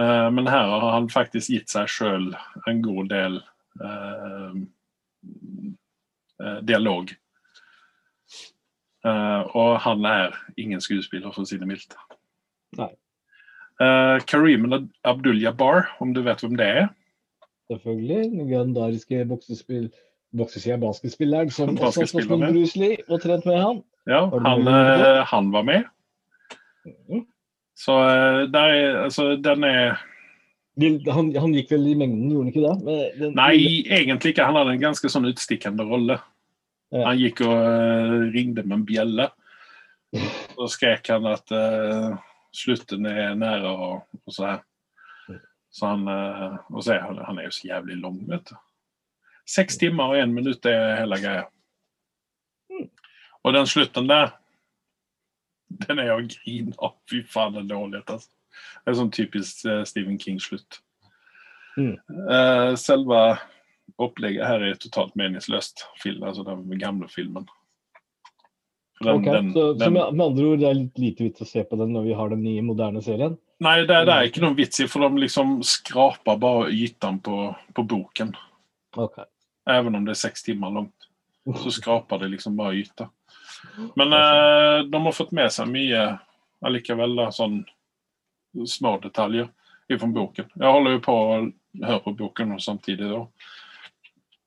[0.00, 2.30] Uh, men her har han faktisk gitt seg sjøl
[2.68, 3.40] en god del
[3.80, 4.60] uh,
[6.64, 7.10] dialog.
[9.04, 11.96] og han er ingen skuespiller, for å si det mildt.
[12.76, 12.90] Nei.
[14.28, 14.66] Kareem
[15.08, 16.88] Abdul-Jabbar, om du vet hvem det er?
[17.70, 18.30] selvfølgelig.
[18.30, 19.90] Den legendariske boksespill,
[20.80, 23.82] basketspilleren som også har slåss med Bruce Lee og trent med han.
[24.08, 25.84] Ja, han, uh, han, var med.
[27.08, 27.26] Mm.
[27.76, 30.00] Så uh, der, altså, den er
[30.80, 33.08] han, han, gikk vel i mengden, gjorde han ikke det?
[33.18, 34.46] Den, Nei, egentlig ikke.
[34.48, 36.16] Han hadde en ganske sånn utstikkende rolle.
[36.90, 37.04] Ja.
[37.10, 39.28] Han gikk og uh, ringte med en bjelle.
[40.56, 42.16] Så skrek han at uh,
[42.56, 44.66] slutten er nære, og, og så her.
[45.70, 48.56] Så han, eh, og så er han, han er jo så jævlig lang, vet du.
[49.46, 51.46] Seks timer og én minutt er hele greia.
[53.42, 54.34] Og den slutten der,
[55.86, 56.98] den er å grine av.
[57.10, 58.02] Fy faen, det er dårlig.
[58.04, 58.30] Altså.
[58.82, 60.82] Det er sånn typisk uh, Stephen King-slutt.
[61.78, 61.94] Mm.
[62.76, 63.20] Selve
[64.02, 67.46] opplegget her er totalt meningsløst, film, altså den gamle filmen.
[69.00, 71.44] Den, okay, den, så, den, så med, med, andre ord, det er litt lite vits
[71.44, 73.38] å se på den når vi har den nye, moderne serien?
[73.64, 77.38] Nei, det, det er ikke noen vits i, for de liksom skraper bare ytan på,
[77.76, 78.34] på boken.
[78.96, 79.24] Okay.
[79.72, 81.08] Even om det er seks timer langt,
[81.62, 83.08] så skraper det liksom bare yta.
[83.96, 86.04] Men eh, de har fått med seg mye
[86.64, 87.62] allikevel, da, sånn
[88.68, 89.48] små detaljer
[89.90, 90.52] fra boken.
[90.54, 91.38] Jeg holder jo på å
[91.82, 93.08] høre på boken samtidig.
[93.10, 93.24] da.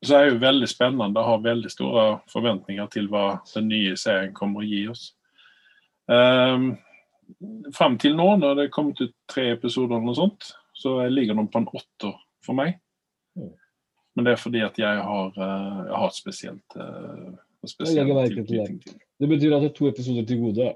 [0.03, 3.95] Så er det jo veldig spennende og har veldig store forventninger til hva den nye
[3.99, 5.11] serien kommer å gi oss.
[6.11, 6.73] Um,
[7.73, 11.37] Fram til nå, når det er kommet ut tre episoder, eller noe sånt, så ligger
[11.37, 12.75] de på en åtter for meg.
[13.39, 13.53] Mm.
[14.13, 17.29] Men det er fordi at jeg har, uh, jeg har et spesielt, uh,
[17.65, 18.97] spesielt til, til, til.
[19.23, 20.67] Det betyr at det er to episoder til gode?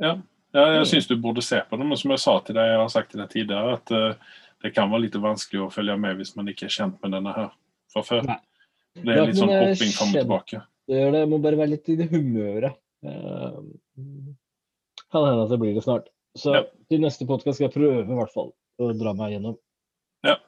[0.00, 0.14] Ja.
[0.54, 0.88] ja jeg mm.
[0.94, 1.88] syns du burde se på det.
[1.90, 4.72] Men som jeg sa til deg, jeg har sagt til deg tidligere, at uh, det
[4.76, 7.52] kan være litt vanskelig å følge med hvis man ikke er kjent med denne her
[7.92, 8.24] fra før.
[8.30, 8.40] Nei.
[8.98, 10.62] Det er litt sånn hopping fram og tilbake.
[10.88, 11.20] Det gjør det.
[11.22, 12.78] Jeg må bare være litt i det humøret.
[13.02, 13.60] Uh,
[15.12, 16.10] kan hende at det blir det snart.
[16.38, 16.62] Så ja.
[16.92, 19.58] til neste podkast skal jeg prøve i hvert fall å dra meg gjennom.
[20.26, 20.38] Ja.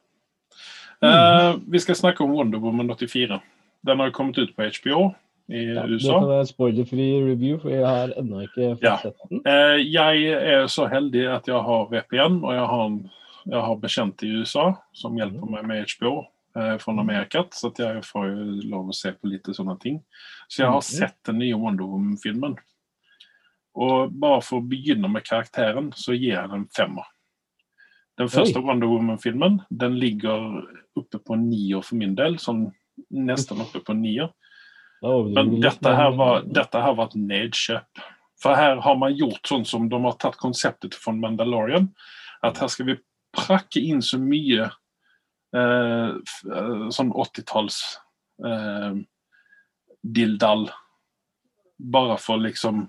[1.01, 1.11] Mm.
[1.11, 3.40] Uh, vi skal snakke om Wonder Woman 84.
[3.84, 5.11] Den har kommet ut på HBO
[5.53, 6.07] i ja, USA.
[6.07, 8.95] Det kan være spoilerfri review, for jeg har ennå ikke fått ja.
[9.03, 9.42] sett den.
[9.45, 12.95] Uh, jeg er så heldig at jeg har VPN, og jeg har,
[13.45, 16.22] jeg har bekjent i USA som hjelper meg med HBO
[16.59, 20.03] eh, fra Amerika, så jeg får ju lov att se på litt sånne ting.
[20.49, 20.89] Så jeg har mm.
[20.91, 22.57] sett den nye Wonder Woman-filmen.
[23.75, 27.09] Og bare for å begynne med karakteren, så gir jeg den femmer.
[28.19, 28.67] Den første Oi.
[28.69, 30.61] Wonder Woman-filmen den ligger
[30.95, 32.39] oppe på nier for min del.
[32.39, 32.69] Sånn
[33.11, 34.31] nesten oppe på nier.
[35.03, 38.05] Men dette her, var, dette her var et nedkjøp.
[38.41, 41.91] For her har man gjort sånn som de har tatt konseptet fra Mandalorian.
[42.45, 42.97] At her skal vi
[43.35, 44.71] prakke inn så mye
[45.55, 47.77] sånn 80-talls
[48.45, 48.97] eh,
[50.03, 50.71] dildall.
[51.79, 52.89] Bare for liksom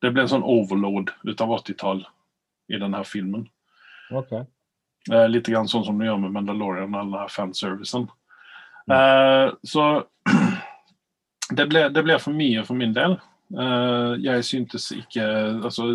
[0.00, 2.04] Det ble en sånn overload ut av 80-tall
[2.70, 3.48] i denne filmen.
[4.14, 4.44] Okay.
[5.10, 8.06] Eh, litt grann sånn som du gjør med Mandalorian og denne fanservicen.
[8.86, 8.94] Mm.
[8.94, 9.86] Eh, så
[11.58, 13.16] det ble, det ble, for mye for min del.
[13.50, 15.24] Eh, jeg syntes ikke
[15.64, 15.94] Altså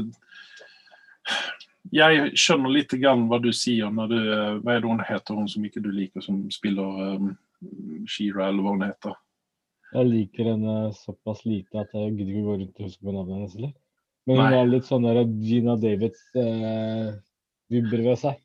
[1.92, 5.36] jeg skjønner litt grann hva du sier når du eh, Hva er det hun heter,
[5.36, 7.38] hun som ikke du liker, som spiller um,
[8.08, 9.14] Sheera, eller hva hun heter?
[9.94, 13.36] Jeg liker henne såpass lite at jeg gidder ikke gå rundt og huske på navnet
[13.36, 13.56] hennes.
[13.60, 13.74] eller?
[14.26, 18.36] Men hun har litt sånn der Gina Davids-vibber ved seg.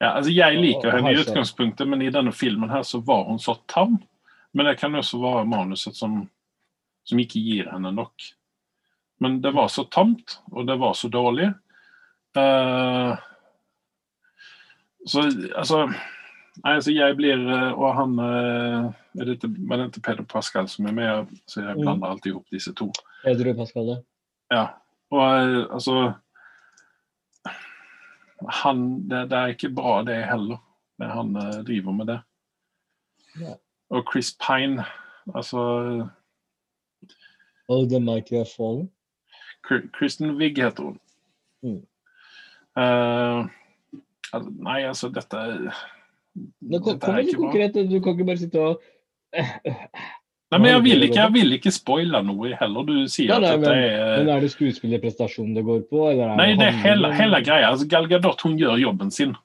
[0.00, 3.00] Ja, altså Jeg liker Og- og henne i utgangspunktet, men i denne filmen her så
[3.04, 3.98] var hun så tam.
[4.52, 6.28] Men det kan også være manuset som,
[7.04, 8.12] som ikke gir henne nok.
[9.20, 11.54] Men det var så tamt, og det var så dårlig.
[12.36, 13.16] Eh,
[15.06, 15.22] så
[15.58, 15.86] altså
[16.60, 18.84] Nei, altså jeg blir eh, Og han eh,
[19.18, 21.32] er det ikke, Var det ikke Peder Pascal som er med?
[21.50, 21.80] Så jeg Mm.
[21.82, 22.92] blander alltid opp disse to.
[23.24, 23.96] Pedro Pascal, ja.
[24.52, 24.64] Ja.
[25.10, 26.12] Og altså
[28.48, 30.56] han, det, det er ikke bra, det heller.
[31.00, 31.34] Det han
[31.66, 32.20] driver med det.
[33.40, 33.54] Ja.
[33.90, 34.84] Og Chris Pine
[35.34, 35.58] Altså
[37.68, 38.90] Oh, The Mighty Have Fallen.
[39.92, 40.98] Kristen Wiig heter hun.
[41.62, 41.82] Mm.
[42.78, 47.78] Altså, nei, altså, dette Nå kom, dette litt konkret.
[47.90, 48.84] Du kan ikke bare sitte og
[50.50, 52.86] Nei, men jeg vil ikke, jeg vil ikke spoile noe heller.
[52.86, 56.08] Du sier Nei, nei, at dette men- er Men er det skuespillerprestasjonen det går på?
[56.10, 57.68] Eller er Nei, det er hele, hele greia.
[57.70, 59.36] Altså, Gal Gadot hun gjør jobben sin.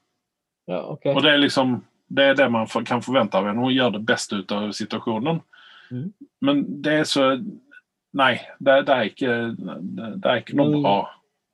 [0.68, 1.14] Ja, okay.
[1.14, 1.84] Og det er liksom
[2.16, 3.62] det er det man kan forvente av henne.
[3.62, 5.42] Hun gjør det beste ut av situasjonen.
[5.92, 6.10] Mm.
[6.42, 7.30] Men det er så
[8.16, 11.00] Nei, det, det, er, ikke, det, det er ikke noe bra.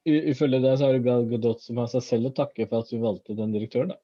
[0.06, 2.82] I- Ifølge deg så er det Gal Gadot som har seg selv å takke for
[2.82, 3.94] at hun valgte den direktøren.
[3.94, 4.00] da.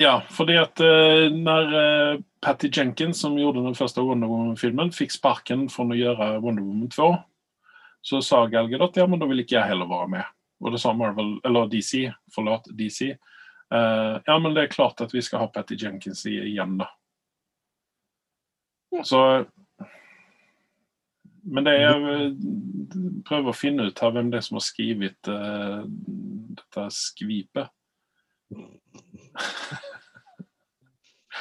[0.00, 5.12] Ja, fordi at uh, når uh, Patty Jenkins, som gjorde den første Wonder Woman-filmen, fikk
[5.12, 7.08] sparken for å gjøre Wonder Woman 2,
[8.00, 10.30] så sa Gal Gadot ja, men da vil ikke jeg heller være med.
[10.64, 13.10] Og det sa Marvel, eller DC, forlåt, DC.
[13.68, 16.88] Uh, ja, men det er klart at vi skal ha Patty Jenkins igjen, da.
[18.96, 19.04] Ja.
[19.04, 19.20] Så
[21.44, 22.32] Men det jeg eh,
[23.28, 25.84] prøver å finne ut her hvem det er som har skrevet uh,
[26.58, 27.70] dette skvipet.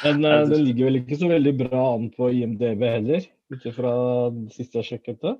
[0.03, 3.25] Men Ja, eh, det- den ligger vel ikke så veldig bra an på IMDb heller,
[3.51, 3.93] ikke fra
[4.53, 5.21] siste jeg sjekket.
[5.21, 5.35] det.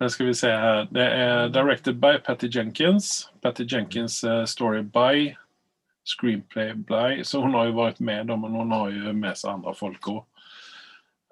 [0.00, 0.84] Det skal vi se her.
[0.90, 3.28] Det er directed by Patty Jenkins.
[3.42, 5.36] Patty Jenkins eh, story by
[6.04, 7.22] screenplay by.
[7.22, 10.26] Så hun har jo vært med men hun har jo med seg andre folk också.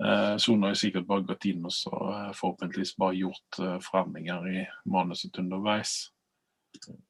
[0.00, 1.92] Eh, hon har sikkert bare gått inn og så
[2.38, 5.98] forhåpentligvis bare gjort forandringer i manuset underveis.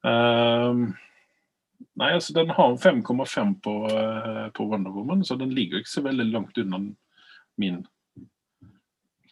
[0.03, 0.93] Um,
[1.95, 6.03] nei, altså den har 5,5 på, eh, på Wonder Woman, så den ligger ikke så
[6.05, 6.81] veldig langt unna
[7.61, 7.83] min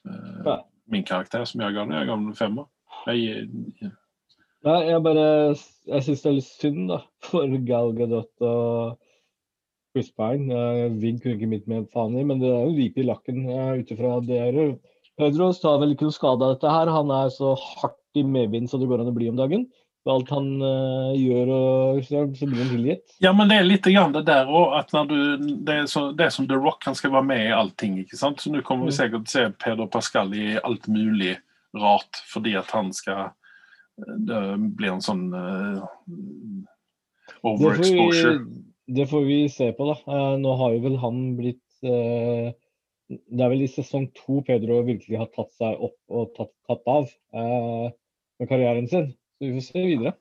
[0.05, 1.97] uh, min karakter som jeg ga den.
[1.97, 2.65] Jeg ga den en femma.
[3.07, 3.47] Jeg,
[4.65, 5.27] Nei, jeg bare
[5.87, 8.97] Jeg syns det er litt synd, da, for Gal Gadot og
[9.95, 10.47] Pine.
[10.49, 13.43] Uh, Vig kunne ikke mitt med faen i, men det er jo ripe i lakken
[13.49, 14.43] uh, ut ifra det.
[15.19, 16.91] Pedros tar vel ikke noe skade av dette her.
[16.93, 19.67] Han er så hardt i medvind som det går an å bli om dagen.
[20.05, 23.17] med alt han uh, gjør, og så, så blir han tilgitt.
[23.21, 25.17] Ja, men det er litt grann det der òg, at när du,
[25.65, 28.17] det er så, det er som The Rock, han skal være med i allting, ikke
[28.17, 28.39] sant?
[28.41, 31.35] Så nå kommer vi sikkert til å se Peder Pascal i alt mulig
[31.77, 33.29] rart fordi at han skal
[33.99, 34.41] det
[34.77, 35.81] blir en sånn uh,
[37.43, 38.37] overexposure.
[38.95, 39.97] Det får vi se på, da.
[40.13, 42.49] Eh, nå har jo vel han blitt eh,
[43.09, 46.89] Det er vel i sesong to Pedro virkelig har tatt seg opp og tatt, tatt
[46.93, 47.85] av eh,
[48.39, 49.11] med karrieren sin.
[49.37, 50.15] Så vi får se videre.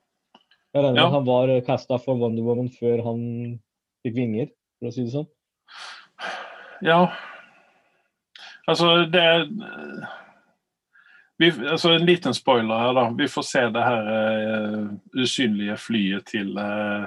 [0.73, 1.09] Jeg regner med Ja.
[1.17, 3.21] han var casta for Wonder Woman før han
[4.05, 4.49] fikk vinger,
[4.79, 5.29] for å si det sånn.
[6.85, 7.01] Ja.
[8.69, 9.25] Altså, det...
[11.39, 13.05] Vi, altså en liten spoiler her, da.
[13.15, 17.05] Vi får se det her uh, usynlige flyet til eh,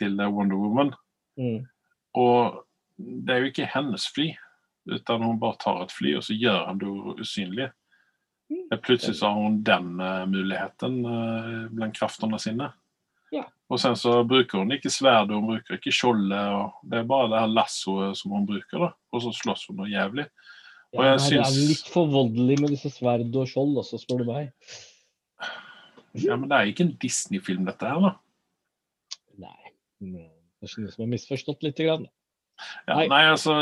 [0.00, 0.94] till eh, Wonder Woman.
[1.40, 1.66] Mm.
[2.18, 2.64] Og
[3.00, 4.32] det er jo ikke hennes fly,
[4.90, 6.90] utan hun bare tar et fly, og så gjør han det
[7.22, 7.70] usynlig.
[8.50, 8.80] Mm.
[8.82, 12.72] Plutselig så har hun den uh, muligheten uh, blant kraftene sine.
[13.30, 13.44] Ja.
[13.70, 16.34] Og sen så bruker hun ikke sverd, hun bruker ikke skjoldet.
[16.34, 18.90] og Det er bare det her lassoet som hun bruker, da.
[19.14, 20.26] Og så slåss hun noe jævlig.
[20.90, 24.50] Ja, det er litt for voldelig med disse sverd og skjold også, spør du meg.
[26.18, 28.16] Ja, Men det er ikke en Disney-film, dette her, da.
[30.00, 31.78] Det er som har misforstått litt.
[31.80, 32.08] grann.
[32.86, 33.06] Ja, Nei.
[33.08, 33.20] nei.
[33.30, 33.54] altså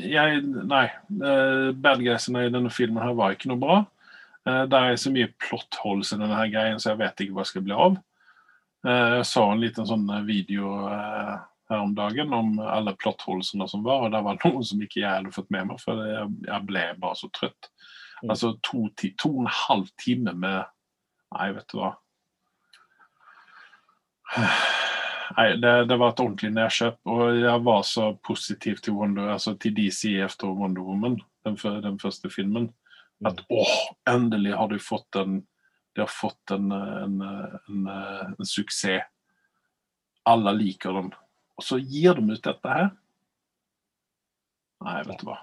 [0.00, 0.86] jeg, Nei.
[1.12, 3.80] Uh, bad guysene i denne filmen her var ikke noe bra.
[4.48, 7.36] Uh, det er så mye plot holes i denne her greien, så jeg vet ikke
[7.36, 7.98] hva jeg skal bli av.
[8.86, 11.34] Eh, jeg så en liten sånn video eh,
[11.70, 15.02] her om dagen om alle plot holesene som var, og det var noen som ikke
[15.02, 17.70] jeg hadde fått med meg, for jeg, jeg ble bare så trøtt.
[18.22, 18.32] Mm.
[18.32, 20.76] Altså to, ti, to og en halv time med
[21.30, 21.92] Nei, vet du hva.
[25.36, 29.54] Nei, det, det var et ordentlig nedkjøp, og jeg var så positiv til, Wonder, altså
[29.62, 32.70] til DC etter Wonder Woman, den, den første filmen.
[33.26, 33.74] At åh,
[34.08, 35.42] endelig har du fått en
[35.94, 37.16] de har fått en, en,
[37.68, 37.86] en,
[38.38, 39.02] en suksess.
[40.30, 41.08] Alle liker den.
[41.58, 42.92] Og så gir de ut dette her.
[44.86, 45.40] Nei, vet du hva.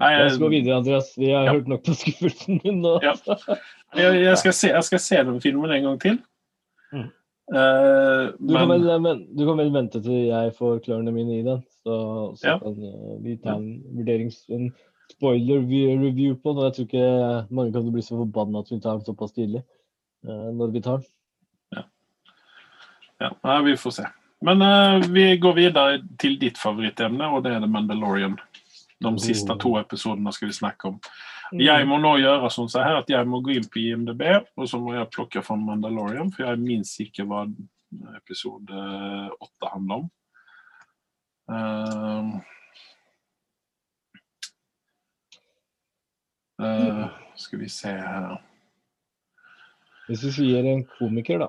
[0.00, 1.12] Nei, jeg skal gå videre, Andreas.
[1.20, 1.52] Vi har Ja.
[1.52, 2.96] hørt nok på skuffelsen din nå.
[3.04, 3.12] Ja.
[4.00, 6.16] jeg, jeg, skal se, jeg skal se den filmen en gang til.
[6.96, 7.10] Mm.
[7.52, 11.44] Eh, Du, kan vel, men, du kan vel vente til jeg får klørne mine i
[11.44, 11.96] den, så,
[12.40, 12.58] så Ja.
[12.62, 14.44] kan eh, vi ta en vurderings...
[14.48, 14.72] En
[15.12, 16.64] spoiler-review på den.
[16.64, 19.62] Jeg tror ikke mange kan bli så forbanna at vi tar den såpass tidlig.
[20.24, 21.84] uh, når vi tar den.
[23.20, 24.06] ja, nei, vi får se.
[24.42, 28.38] Men uh, vi går videre til ditt favorittemne, og det er The Mandalorian.
[29.02, 30.98] De siste to episodene skal vi snakke om.
[31.60, 34.22] Jeg må nå gjøre sånn så her at jeg må gå inn på IMDb,
[34.56, 37.44] og så må jeg plukke fra Mandalorian, for jeg minnes ikke hva
[38.16, 38.84] episode
[39.36, 40.10] åtte handler om.
[41.52, 42.30] Ehm.
[46.62, 48.36] uh, skal vi se her
[50.06, 51.48] Hvis vi sier en komiker, da.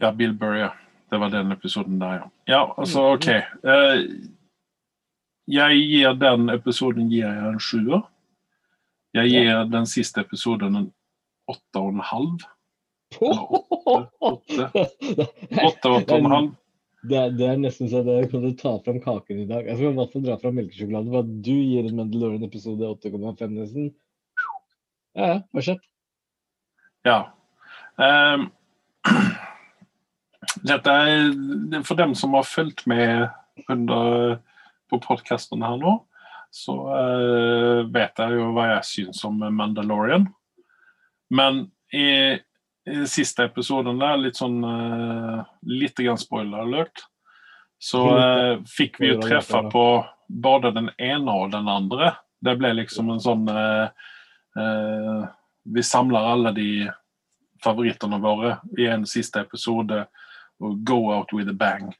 [0.00, 0.66] Ja, Bill Burry.
[1.10, 2.30] Det var den episoden der, ja.
[2.46, 3.28] Ja, altså, OK.
[3.28, 4.00] Eh,
[5.46, 8.02] jeg gir den episoden gir jeg en sjuer.
[9.16, 10.88] Jeg gir den siste episoden en
[11.48, 12.46] åtte og en halv.
[14.26, 15.88] Åtte.
[15.88, 16.48] Og en halv.
[17.06, 19.66] Det, er- det er nesten så jeg kan ta fram kaken i dag.
[19.68, 21.12] Jeg skal i hvert fall dra fram melkesjokolade.
[21.12, 23.92] For at du gir en Mandalorian-episode 8,5 nesten.
[25.16, 25.84] Ja, ja, fortsett.
[27.06, 27.18] Ja.
[27.96, 28.48] Um,
[30.66, 30.96] dette
[31.70, 33.28] det er for dem som har fulgt med
[33.72, 34.40] under,
[34.90, 35.96] på podkasten her nå,
[36.54, 40.28] så uh, vet jeg jo hva jeg syns om Mandalorian.
[41.34, 42.38] Men i,
[42.86, 47.02] i siste episoden der, litt sånn uh, Litt grann spoiler alert,
[47.82, 49.86] så uh, fikk vi jo treffe på
[50.28, 52.14] både den ene og den andre.
[52.40, 53.88] Det ble liksom en sånn eh,
[54.60, 55.22] eh,
[55.64, 56.70] Vi samler alle de
[57.64, 60.04] favorittene våre i en siste episode
[60.60, 61.90] og go out with a bang.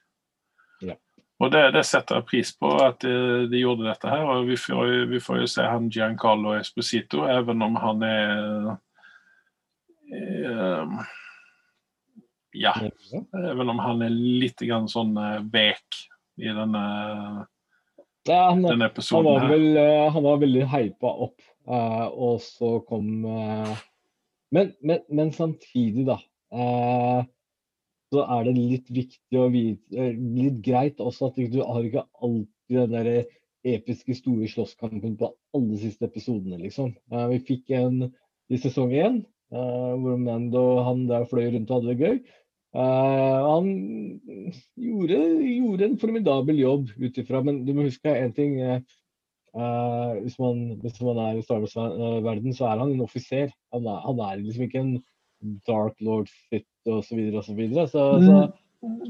[1.37, 4.23] Og det, det setter jeg pris på, at de, de gjorde dette her.
[4.25, 8.71] og Vi får, vi får jo se han Giancarlo Esposito, even om han er
[10.17, 10.95] eh,
[12.57, 12.73] Ja,
[13.37, 16.01] even om han er litt grann sånn eh, vek
[16.41, 16.85] i denne,
[18.25, 19.53] Ja, han, denne han, episoden var her.
[19.53, 21.37] vel, eh, han var veldig hypa opp,
[21.69, 23.77] uh, og så kom uh,
[24.53, 26.17] men, men, men samtidig, da.
[26.55, 27.25] eh,
[28.13, 32.05] så er det litt viktig å vite eh, Litt greit også at du har ikke
[32.23, 33.09] alltid den der
[33.67, 36.93] episke, store slåsskampen på alle siste episodene, liksom.
[37.11, 38.05] Eh, vi fikk en
[38.47, 39.17] i sesong én,
[39.51, 42.19] eh, hvor Mando han der fløy rundt og hadde det gøy.
[42.77, 43.67] Han
[44.77, 45.17] gjorde,
[45.49, 48.59] gjorde en formidabel jobb ut ifra, men du må huske én ting.
[48.61, 48.81] eh,
[50.21, 53.49] hvis, man, hvis man er i Star Wars-verden, så er han en offiser.
[53.73, 54.93] Han han er liksom ikke en
[55.67, 57.03] Dark Lord Fit osv.
[57.09, 57.87] Så, videre, og så, videre.
[57.91, 58.37] så, så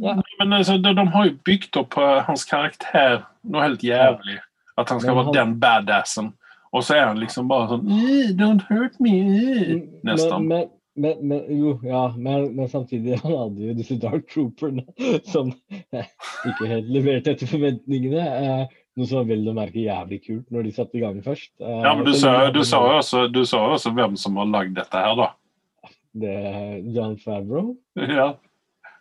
[0.02, 0.14] Ja.
[0.40, 4.38] Men altså, de, de har jo bygd opp uh, hans karakter noe helt jævlig.
[4.78, 6.34] At han skal Men være han- den badassen.
[6.76, 9.14] Og så er han liksom bare sånn "Eh, Don't hurt me.
[9.20, 10.48] eh." Nesten.
[10.48, 14.84] Men, men, men, jo, ja, men, men samtidig han hadde jo disse Dark Trooperne
[15.34, 15.52] som
[15.94, 16.06] eh,
[16.46, 18.26] ikke helt leverte etter forventningene.
[18.28, 21.52] Eh, noe som var vel å merke jævlig kult når de satte i gang først.
[21.62, 22.64] Eh, Ja, men du sa, jo
[22.98, 23.28] også,
[23.62, 25.32] også hvem som har lagd dette her, da.
[26.22, 27.76] Det er John Favreau.
[27.96, 28.36] Ja.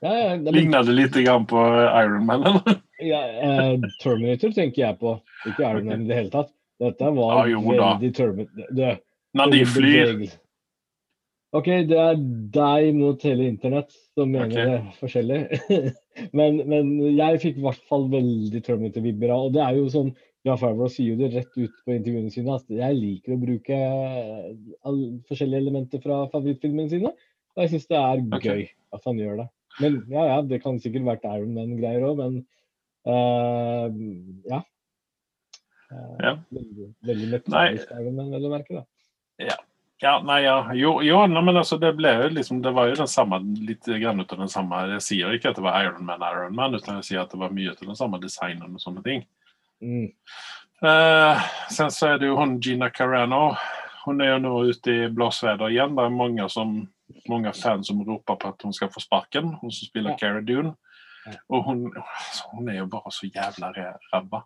[0.04, 1.60] Ja, ja, det- Ligner det litt grann på
[2.02, 2.82] Iron Man, eller?
[2.98, 6.52] Ja, eh, Terminator tenker jeg på, ikke Iron Man i det hele tatt.
[6.80, 8.74] Dette var Ja, jo veldig Terminator.
[8.76, 8.90] Det,
[9.36, 10.12] Når de flyr.
[11.56, 12.16] OK, det er
[12.52, 14.70] deg mot hele internett som mener okay.
[14.72, 15.40] det forskjellig.
[16.38, 20.10] men, men jeg fikk i hvert fall veldig Terminator-vibber av Og det er jo sånn
[20.46, 23.78] Ja, Favreau sier jo det rett ut på intervjuene sine at jeg liker å bruke
[24.86, 27.10] all, forskjellige elementer fra favorittfilmene sine.
[27.56, 29.46] Og jeg syns det er gøy gøy at han gjør det.
[29.82, 32.38] Men ja, ja, det kan sikkert vært Iron Man-greier òg, men
[33.10, 33.90] uh,
[34.48, 34.62] ja.
[35.90, 36.32] Uh, Ja.
[36.50, 37.42] Veldig, veldig.
[37.50, 38.78] Iron Man, vel å merke.
[38.78, 38.86] da.
[40.02, 40.56] Ja, nei, ja.
[40.76, 43.86] Jo, jo nei, men altså, det ble jo liksom Det var jo den samme, litt
[43.88, 46.76] grann ut av den samme Jeg sier ikke at det var Iron Man, Iron Man,
[46.76, 49.24] utan jeg sier at det var mye av den samme designen og sånne ting.
[49.82, 50.10] Mm.
[50.86, 53.54] Eh, sen så er det jo hun Gina Carano.
[54.04, 55.96] Hun er jo nå ute i blåsväder igjen.
[55.96, 56.76] Det er mange, som,
[57.28, 59.54] mange fans som roper på at hun skal få sparken.
[59.60, 60.20] Hun som spiller Ja.
[60.20, 60.76] Cara Dune.
[61.26, 61.40] Ja.
[61.50, 63.72] Altså, hun er jo bare så jævla
[64.12, 64.44] rabba.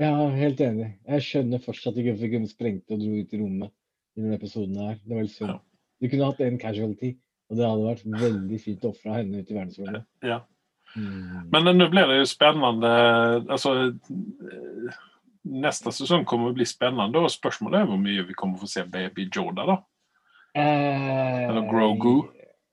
[0.00, 0.92] Ja, helt enig.
[1.06, 3.74] Jeg skjønner fortsatt ikke hvorfor hun sprengte og dro ut i rommet
[4.16, 4.96] i denne episoden her.
[5.02, 5.52] Det var synd.
[5.52, 5.58] Ja.
[6.02, 7.12] Du kunne hatt en casualty,
[7.50, 10.06] og det hadde vært veldig fint å ofre henne ut i verdensrommet.
[10.26, 10.40] Ja.
[10.96, 11.48] Mm.
[11.50, 12.90] Men nu blir det jo spennende.
[13.48, 14.92] Eh,
[15.44, 18.84] neste sesong kommer å bli spennende, og spørsmålet er hvor mye vi kommer få se
[18.84, 19.64] Baby Joda.
[19.66, 19.76] da.
[20.54, 22.28] Eh, Eller Grogu.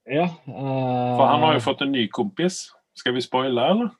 [0.06, 0.24] Ja.
[0.24, 2.68] eh, For han har jo fått en ny kompis.
[2.94, 3.90] Skal vi spoile, eller?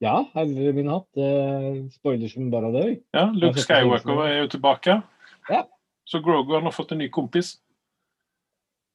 [0.00, 1.08] Ja, herre min hatt.
[1.16, 3.00] Eh, spoiler som bare det.
[3.14, 5.02] Ja, Luke Skywalker er jo tilbake.
[5.50, 5.64] Ja.
[6.06, 7.58] Så Grogu han har fått en ny kompis.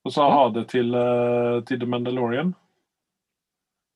[0.06, 0.30] Og så Ja.
[0.32, 2.56] ha det til, eh, til The Mandalorian.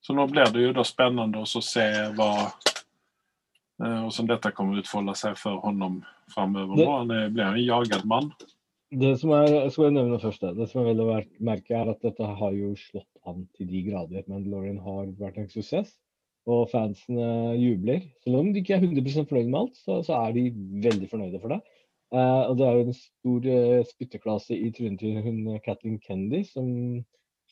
[0.08, 1.84] Så nå blir det jo da spennende å se
[2.16, 6.00] hva eh, hvordan dette kommer utfolde seg for honom
[6.32, 6.80] framover.
[6.88, 8.32] Han blir en jaget mann.
[8.88, 11.90] Det som er, skal jeg nevne først, det, det som er veldig verdt merke, er
[11.92, 14.24] at dette har jo slått an til de grader.
[14.32, 15.92] Mandalorian har vært en suksess,
[16.48, 18.06] og fansene jubler.
[18.24, 20.46] Selv om de ikke er 100 fornøyd med alt, så, så er de
[20.88, 21.60] veldig fornøyde for det.
[22.16, 26.00] Eh, og det er jo en stor eh, spytteklasse i trynet til hun eh, Kathleen
[26.00, 26.70] Kennedy, som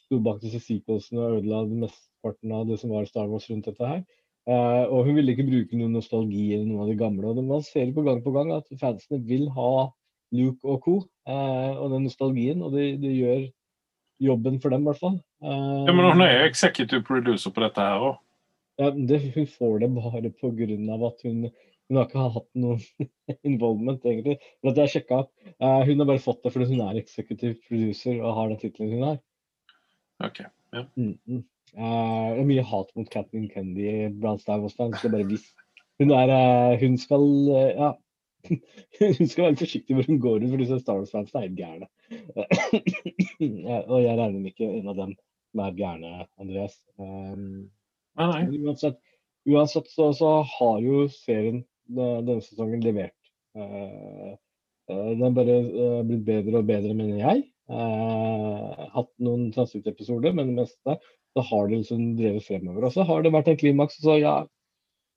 [0.05, 3.89] sto bak disse sequelsene og ødela mesteparten av det som var Star Wars rundt dette
[3.89, 4.05] her.
[4.45, 7.31] Uh, og hun ville ikke bruke noe nostalgi eller noe av det gamle.
[7.31, 9.89] og Man ser på gang på gang at fansene vil ha
[10.35, 10.97] Luke og co.
[11.25, 13.47] Uh, og den nostalgien, og det, det gjør
[14.21, 15.17] jobben for dem, i hvert fall.
[15.43, 18.21] Uh, Ja, men hun er jo executive producer på dette her òg.
[18.79, 21.07] ja, det, hun får det bare pga.
[21.07, 21.49] at hun
[21.89, 22.79] hun har ikke hatt noen
[23.49, 24.39] involvement, egentlig.
[24.61, 25.21] For at jeg sjekka,
[25.59, 28.95] eh, Hun har bare fått det fordi hun er executive producer og har den tittelen
[28.95, 29.19] hun har.
[30.23, 30.45] Ok.
[30.95, 31.43] Mm, mm.
[31.75, 35.01] Uh, det er mye hat mot Kathleen Kendy blant Star Wars-fans.
[35.01, 35.39] det er bare.
[35.99, 37.89] Hun, er, eh, hun skal uh, ja,
[38.99, 41.87] hun skal være forsiktig hvor hun går ut, for disse Star Wars-fans er helt gærne.
[43.91, 46.77] Og jeg regner med ikke en av dem som er gærne, Andreas.
[46.99, 47.71] Um,
[48.15, 48.59] Nei, nei.
[48.63, 48.99] uansett,
[49.51, 53.17] uansett så, så har jo serien denne sesongen levert.
[53.55, 55.57] Den har bare
[56.07, 57.43] blitt bedre og bedre, mener jeg.
[57.65, 60.97] Eh, hatt noen transittepisoder, men det meste
[61.35, 62.85] så har det liksom drevet fremover.
[62.87, 63.97] Og så har det vært en klimaks.
[64.03, 64.35] Så ja,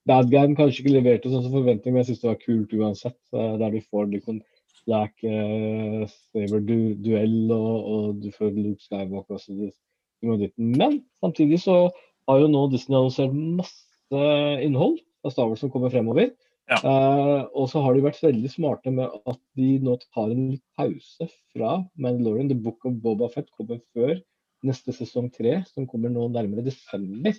[0.08, 3.18] Bad Guy kanskje ikke leverte sånn som forventning, men jeg syns det var kult uansett.
[3.32, 4.40] der du får liksom
[4.88, 10.50] Black eh, Saver-duell, og, og du får Luke Skywalker og så videre.
[10.56, 11.90] men samtidig så
[12.28, 14.24] har jo nå Disney annonsert masse
[14.64, 16.32] innhold av Star Wars som kommer fremover.
[16.68, 16.78] Ja.
[16.84, 21.28] Uh, og så har de vært veldig smarte med at de nå tar en pause
[21.54, 22.50] fra Mandalorian.
[22.50, 24.18] The Book of Boba Fett kommer før
[24.66, 27.38] neste sesong tre, som kommer nå nærmere desember.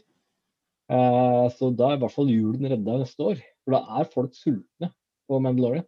[0.89, 3.43] Uh, så da er i hvert fall julen redda neste år.
[3.61, 4.89] For da er folk sultne
[5.29, 5.85] på Mandalorian.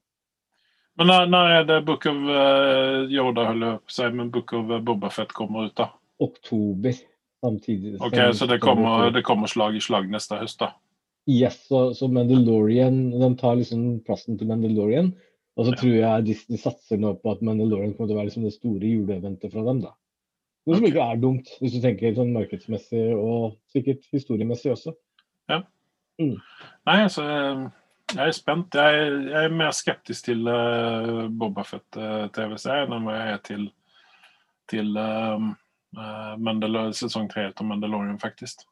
[1.00, 4.70] Men når, når er det Book of uh, Yoda, holder på seg, men Book of
[4.86, 5.90] Boba Fett kommer ut, da?
[6.22, 6.94] Oktober
[7.42, 7.96] samtidig.
[8.06, 10.76] Ok, Så det kommer, det kommer slag i slag neste høst, da?
[11.30, 15.12] Yes, så, så Mandalorian De tar liksom plassen til Mandalorian.
[15.58, 15.78] Og så Ja.
[15.82, 18.80] tror jeg Disney satser nå på at Mandalorian kommer til å være liksom det store
[18.88, 19.82] juleeventet fra dem.
[19.84, 19.92] da.
[20.68, 24.94] Noe som ikke er dumt, hvis du tenker sånn markedsmessig og sikkert historiemessig også.
[25.50, 25.62] Ja.
[26.22, 27.70] Nei, altså eh,
[28.16, 28.74] Jeg er spent.
[28.76, 33.68] Jeg, jeg er mer skeptisk til uh, Boba Fett-TV-serien enn hva jeg er til,
[34.70, 35.54] til um,
[35.98, 38.66] uh, sesong tre av Mandalorian, faktisk.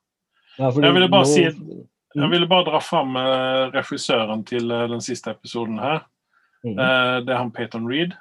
[0.60, 1.88] Ja, Jeg ville bare nå- si-
[2.18, 6.02] Jeg ville bare dra fram uh, regissøren til uh, den siste episoden her.
[6.66, 6.74] Mm.
[6.74, 8.16] Uh, det er han Peyton Reed.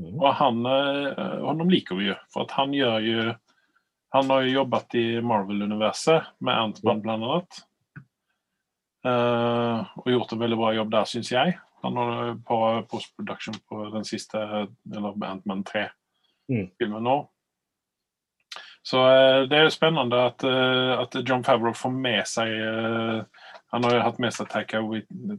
[0.00, 0.16] Mm.
[0.16, 0.64] Og han,
[1.44, 3.24] honom liker vi jo, for at han gjør jo
[4.16, 7.58] Han har jo jobbet i Marvel-universet med Ant-Man blant annet.
[9.06, 11.52] Og gjort en veldig bra jobb der, syns jeg.
[11.84, 12.58] Han har på
[12.90, 14.40] postproduction på den siste,
[14.90, 17.04] eller Ant-Man 3-filmen Mm.
[17.06, 17.16] nå.
[18.86, 23.20] Så uh, det er jo spennende at, uh, at John Favreau får med seg uh,
[23.74, 24.80] Han har jo hatt med seg Taika,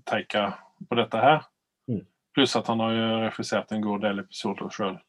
[0.08, 0.44] Taika
[0.90, 1.48] på dette her.
[1.90, 2.04] Mm.
[2.36, 5.00] Pluss at han har jo refusert en god del episoder sjøl.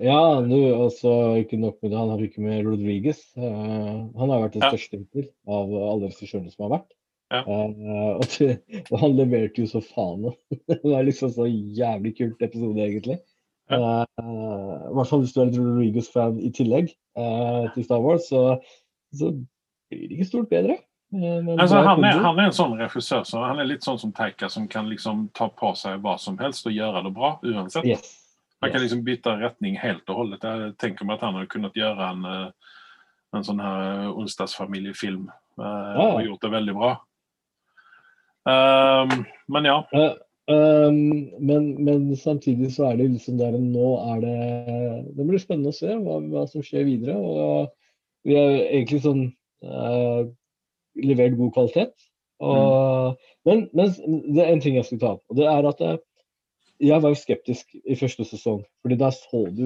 [0.00, 3.24] Ja, du, altså, ikke nok med det, han har ikke med Rodriguez.
[3.36, 4.70] Uh, han har vært den Ja.
[4.72, 6.94] største hittil av alle regissørene som har vært.
[7.30, 7.42] Ja.
[7.46, 10.30] Uh, og, det, og han leverte jo så faen.
[10.70, 13.18] det var liksom så jævlig kult episode, egentlig.
[13.70, 18.28] Eh, I hvert fall hvis du er en Rodriguez-fan i tillegg eh, til Star Wars,
[18.30, 18.58] så,
[19.14, 19.32] så
[19.90, 20.78] blir det ikke stort bedre.
[21.14, 23.98] Eh, men Altså, han, er, han er en sånn regissør så han er litt sånn
[23.98, 27.36] som Teika, som kan liksom ta på seg hva som helst og gjøre det bra
[27.42, 27.86] uansett.
[27.86, 28.16] Yes.
[28.60, 30.42] Han kan liksom bytte retning helt og holdet.
[30.44, 32.74] Jeg tenker meg at han hadde kunnet gjøre en, eh,
[33.38, 36.10] en sånn her onsdagsfamiliefilm eh, Ja.
[36.10, 36.90] og gjort det veldig bra.
[38.50, 39.78] Um, men ja.
[40.50, 44.36] Eh, ehm, men, men samtidig så er det liksom der Nå er det
[45.16, 47.16] Det blir spennende å se hva, hva som skjer videre.
[47.16, 47.70] Og
[48.26, 49.22] vi har egentlig sånn
[49.64, 50.26] uh,
[51.00, 51.94] levert god kvalitet.
[52.40, 53.16] Og,
[53.48, 53.92] Men, men
[54.34, 55.24] det er en ting jeg skulle ta opp.
[55.32, 56.00] Og det er at jeg,
[56.90, 58.62] jeg var jo skeptisk i første sesong.
[58.82, 59.64] fordi der så du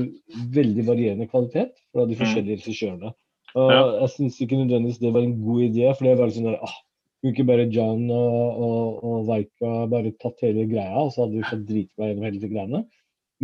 [0.55, 3.15] veldig varierende kvalitet fra de forskjellige regissørene.
[3.55, 3.83] Og Ja.
[4.01, 5.95] jeg syns ikke nødvendigvis det var en god idé.
[5.95, 6.79] for det var liksom der, ah,
[7.25, 11.41] kunne ikke bare John og, og, og Vaika bare tatt hele greia, og så hadde
[11.41, 12.83] vi fått dritbra gjennom hele greiene.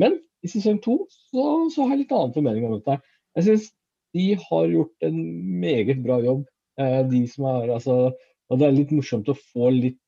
[0.01, 3.01] Men i sesong to så, så har jeg litt annen formening om dette.
[3.39, 3.71] Jeg syns
[4.17, 5.19] de har gjort en
[5.63, 6.45] meget bra jobb.
[6.81, 7.97] Eh, de som har, altså,
[8.51, 9.99] og det er litt morsomt å få litt,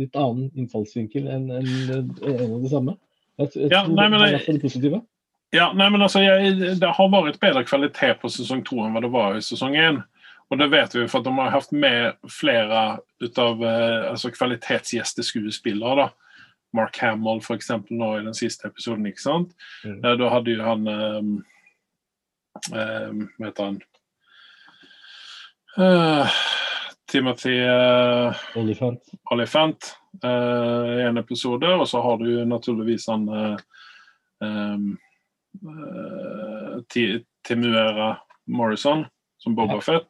[0.00, 2.96] litt annen innfallsvinkel enn en, en av det samme.
[3.38, 5.02] Jeg, jeg Ja, tror nei, men det er det positive.
[5.54, 9.02] Ja, nei, men altså, jeg, Det har vært bedre kvalitet på sesong to enn hva
[9.04, 10.00] det var i sesong én.
[10.52, 12.82] Og det vet vi for at de har hatt med flere
[13.40, 16.04] av eh, altså kvalitetsgjesteskuespillere.
[16.04, 16.10] da.
[16.74, 19.06] Mark Hamill for eksempel, nå i den siste episoden.
[19.06, 19.54] ikke sant?
[19.84, 19.98] Mm.
[19.98, 21.32] Eh, da hadde jo han um,
[22.74, 23.80] um, Hva heter han?
[25.74, 26.38] Uh,
[27.10, 29.14] Timothy uh, Olifant.
[29.34, 29.88] Olifant
[30.22, 33.56] uh, i en episode, og så har du naturligvis han uh,
[34.44, 34.92] um,
[36.94, 38.16] eh, Timuera
[38.46, 39.04] Morrison
[39.38, 39.80] som Boba.
[39.80, 40.06] Fett.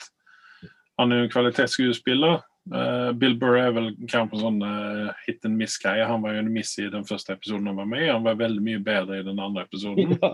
[1.00, 2.42] Han er jo en kvalitetsskuespiller.
[2.72, 6.06] Uh, Bill Burr er vel kanskje på sånn uh, hit and miss-greie.
[6.08, 8.12] Han var jo en miss i den første episoden han var med i.
[8.12, 10.14] Han var veldig mye bedre i den andre episoden.
[10.22, 10.30] Ja,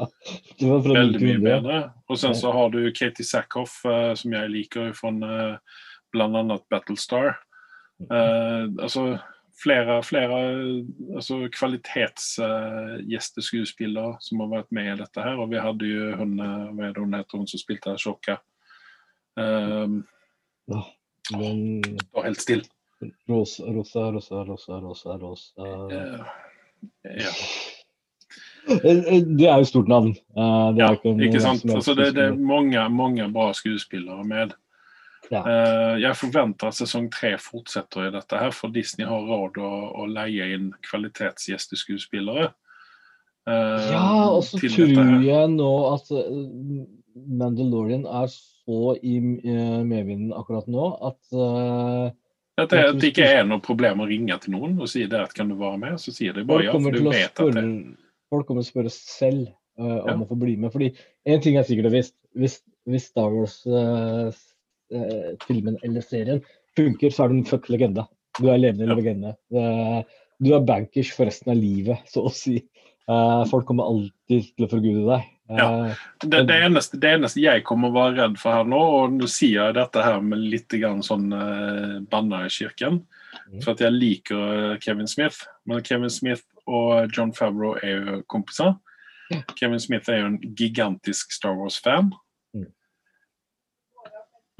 [0.60, 1.78] det var fra Veldig mye bedre.
[2.06, 5.56] Og sen så har du Katie Sackhoff, uh, som jeg liker fra uh,
[6.14, 6.58] bl.a.
[6.70, 7.28] Battlestar.
[8.10, 9.18] Altså
[9.60, 10.36] flere, flere
[11.18, 15.36] altså kvalitetsgjesteskuespillere som har vært med i dette her.
[15.42, 18.34] Og vi hadde jo hun, hva er det hun heter, hun som spilte Sjokka.
[19.36, 19.94] Um,
[20.70, 20.82] Ja,
[21.30, 21.82] Den
[22.14, 22.64] var helt stille.
[23.28, 25.66] rosa, rosa, rosa, rosa, rosa, rosa.
[25.66, 26.24] Uh,
[27.16, 27.34] ja.
[28.68, 30.10] Eh, Det er jo stort navn.
[30.36, 31.64] Eh, Det er ja, ikke, ikke sant?
[31.70, 34.52] Altså, det, det er mange, mange bra skuespillere med.
[35.30, 35.40] Ja.
[35.46, 39.70] Eh, jeg forventer at sesong tre fortsetter i dette, her, for Disney har råd å,
[40.02, 42.50] å leie inn kvalitetsgjesteskuespillere.
[43.46, 46.86] eh, Ja, og så tror jeg nå at eh,
[47.40, 48.28] Mandalorian er
[48.70, 52.10] så i eh, medvinden akkurat nå at uh,
[52.60, 55.18] At det, at det ikke er noe problem å ringe til noen og si det
[55.18, 57.54] at kan du være med, så sier de bare ja, for du vet vet at
[57.56, 57.64] det
[58.30, 59.44] Folk kommer til å spørre selv
[59.80, 60.22] uh, om Ja.
[60.22, 60.70] å få bli med.
[60.70, 60.88] Fordi
[61.26, 62.14] en ting er sikkert og visst.
[62.38, 66.38] Hvis, hvis Star Wars-filmen eller serien
[66.78, 68.04] funker, så er du en fuck legende.
[68.38, 68.94] Du er levende Ja.
[69.00, 69.30] legende.
[69.50, 70.00] Uh,
[70.38, 72.62] du er bankers for resten av livet, så å si.
[73.50, 75.22] Folk kommer alltid til å forgude deg.
[75.50, 75.94] Eh, Ja.
[76.22, 79.26] det, det, eneste, det eneste jeg kommer å være redd for her nå, og nå
[79.28, 83.00] sier jeg dette her med litt grann sånn uh, banna i kirken,
[83.50, 83.62] Mhm.
[83.64, 85.46] for at jeg liker eh, Kevin Smith.
[85.66, 88.74] Men Kevin Smith og John Favreau er jo kompiser.
[89.30, 89.42] Ja.
[89.56, 92.12] Kevin Smith er jo en gigantisk Star Wars-fan.
[92.54, 92.66] Mm.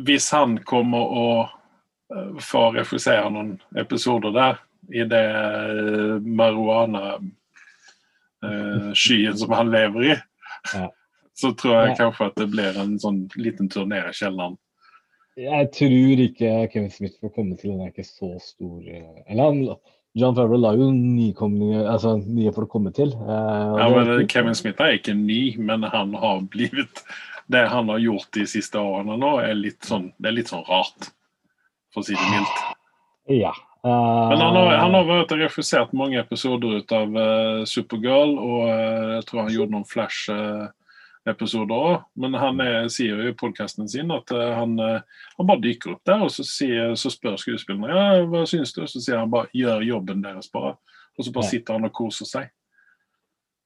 [0.03, 1.51] Hvis han kommer
[2.15, 4.59] eh, få refusere noen episoder der,
[4.91, 5.27] i det
[8.43, 10.17] marihuana-skyen som han lever i,
[10.75, 10.89] Ja.
[11.35, 14.59] så tror jeg kanskje at det blir en sånn liten tur ned i kjelleren.
[15.41, 17.71] Jeg tror ikke Kevin Smith får komme til.
[17.73, 18.83] Han er ikke så stor.
[18.85, 19.77] eh, Eller han,
[20.19, 20.89] John Favreau la jo
[21.87, 23.15] altså nye for å komme til.
[23.15, 24.27] eh, Ja, men.
[24.29, 27.05] Kevin Smith er ikke ny, men han har blitt
[27.51, 30.63] Det han har gjort de siste årene nå, er litt sånn, det er litt sånn
[30.69, 31.09] rart,
[31.93, 32.61] for å si det mildt.
[33.27, 33.51] Ja.
[33.85, 38.37] Eh, Men han har, han har vært og regissert mange episoder ut av uh, Supergirl,
[38.39, 42.07] og uh, jeg tror han gjorde noen Flash-episoder òg.
[42.21, 45.97] Men han er, sier jo i podkasten sin at eh, han, eh, han bare dykker
[45.97, 49.33] opp der, og så, sier, så spør skuespillerne ja, hva syns du, så sier han
[49.33, 50.77] bare gjør jobben deres, bare.
[51.19, 52.53] Og så bare sitter han og koser seg.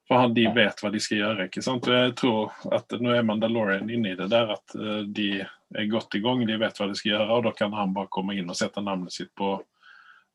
[0.09, 1.47] For han, de vet hva de skal gjøre.
[1.49, 1.87] ikke sant?
[1.89, 5.87] Og jeg tror at Nå er Mandalorian inne i det der at eh, de er
[5.91, 8.37] godt i gang, de vet hva de skal gjøre, og da kan han bare komme
[8.37, 9.57] inn og sette navnet sitt på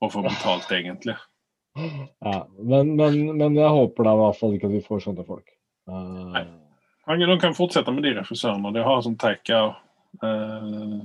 [0.01, 1.15] og få betalt, egentlig.
[1.79, 5.25] Ja, men, men, men jeg håper da i hvert fall ikke at vi får sånne
[5.27, 5.47] folk.
[5.89, 6.33] Uh...
[6.33, 6.45] Nei.
[7.09, 8.71] Han- De kan fortsette med de regissørene.
[8.75, 9.61] De har sånn Teika.
[10.23, 10.99] Uh...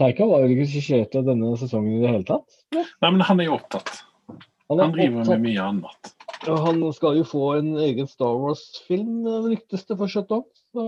[0.00, 2.60] Teika var jo ikke regissert av denne sesongen i det hele tatt.
[2.76, 2.84] Ja.
[3.04, 3.90] Nei, men han er jo opptatt.
[4.30, 6.12] er Han driver opptatt- med mye annet.
[6.46, 10.44] Ja, Han skal jo få en egen Star Wars-film, eh, ryktes det fortsatt om.
[10.72, 10.86] Så,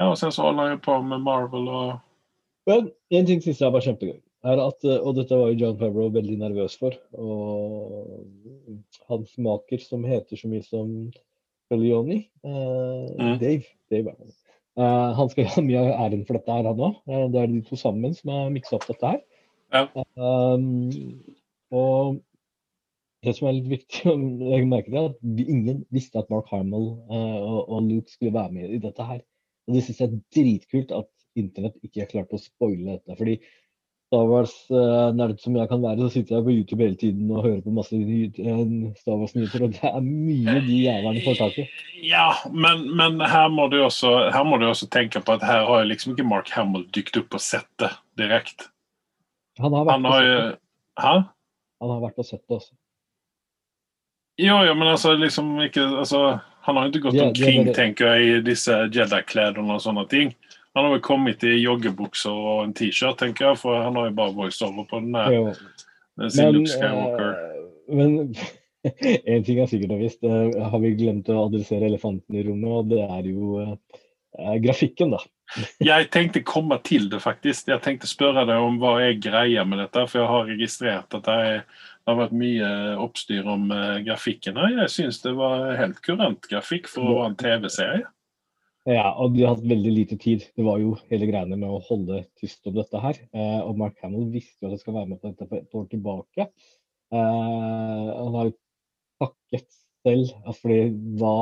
[0.00, 1.98] Ja, og sen så holder han jo på med Marvel og
[2.66, 4.20] Men en ting syns jeg var kjempegøy.
[4.42, 6.96] Er at, eh, og dette var jo John Favreau veldig nervøs for.
[7.14, 8.24] Og
[9.10, 10.88] hans maker som heter så mye som
[11.70, 13.36] Felioni, eh.
[13.40, 14.34] Dave, Dave det.
[14.80, 16.98] Eh, han skal ha mye av æren for dette her, han òg.
[17.32, 19.22] det er de to sammen som har miksa opp dette her.
[19.72, 19.86] Ja.
[20.20, 20.90] Um,
[21.72, 22.20] og
[23.22, 26.50] det som er litt viktig å legge merke til, er at ingen visste at Mark
[26.52, 29.22] Harmel eh, og, og Luke skulle være med i dette her.
[29.68, 33.16] Og det syns jeg er dritkult at internett ikke har klart å spoile dette.
[33.16, 33.38] fordi
[34.12, 37.62] Star Wars-nerd som jeg kan være, så sitter jeg på YouTube hele tiden og hører
[37.64, 38.58] på masse eh,
[39.00, 41.64] Star Wars-nyheter, og det er mye de jævlene får tak i.
[42.04, 45.64] Ja, men, men her, må du også, her må du også tenke på at her
[45.64, 47.88] har jo liksom ikke Mark Hamill dykt opp og sett det
[48.20, 48.68] direkte.
[49.62, 50.60] Han har vært, Han har og, sett det.
[51.00, 51.14] Hæ?
[51.82, 52.74] han har vært og sett det også.
[54.40, 58.44] Jo, jo, men altså liksom ikke Altså Han har ikke gått omkring tenker jeg, i
[58.46, 60.30] disse Jedi-klærne og sånne ting.
[60.74, 64.16] Han har vel kommet i joggebukser og en T-shirt, tenker jeg, for han har jo
[64.16, 65.58] bare voiceover på den der.
[66.28, 67.32] Sin Men, Luke Skywalker.
[67.32, 67.52] eh,
[67.92, 68.16] men
[69.32, 72.72] en ting er sikkert og visst, eh, har vi glemt å adressere elefanten i rommet,
[72.72, 75.22] og det er jo eh, grafikken, da.
[75.90, 77.68] Jeg tenkte komme til det, faktisk.
[77.68, 81.26] Jeg tenkte spørre deg om hva er greia med dette, for jeg har registrert at
[81.28, 81.58] det, er,
[82.00, 82.70] det har vært mye
[83.04, 84.78] oppstyr om eh, grafikken her.
[84.86, 88.08] Jeg syns det var helt kurant grafikk for å være en TV-serie.
[88.90, 90.42] Ja, og de har hatt veldig lite tid.
[90.58, 93.20] Det var jo hele greiene med å holde tyst om dette her.
[93.30, 95.76] Eh, og Mark Hamill visste jo at han skal være med på dette for et
[95.78, 96.46] år tilbake.
[97.14, 98.56] Eh, han har jo
[99.22, 99.68] takket
[100.02, 100.80] selv fordi
[101.20, 101.36] hva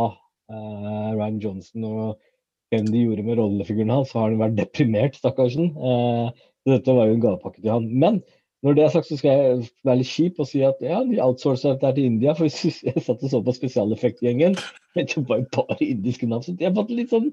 [0.52, 2.26] eh, Ryan Johnson og
[2.70, 5.72] Kennedy gjorde med rollefiguren hans, har han vært deprimert, stakkarsen.
[5.74, 7.88] Så dette var jo en gavepakke til han.
[7.90, 8.20] Men
[8.60, 11.20] når det er sagt, så skal jeg være litt kjip og si at ja, de
[11.24, 12.34] outsourca dette til India.
[12.36, 12.48] For
[12.88, 14.58] jeg satt og så på spesialeffektgjengen.
[14.96, 16.44] men Det var bare indiske navn.
[16.44, 17.30] Så jeg fått litt sånn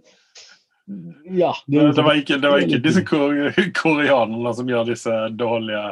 [1.35, 1.51] Ja.
[1.67, 5.83] Det, det, var ikke, det var ikke disse kore, koreanerne som gjør disse dårlige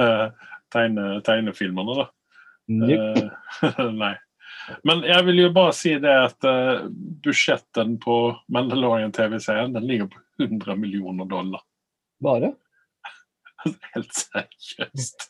[0.00, 2.08] uh, tegne, tegnefilmene, da.
[2.70, 4.14] Eh, nei.
[4.86, 6.88] Men jeg vil jo bare si det at uh,
[7.26, 8.16] budsjetten på
[8.54, 11.60] Mandalorian TV-serien den ligger på 100 millioner dollar.
[12.24, 12.54] Bare?
[13.94, 15.28] Helt seriøst.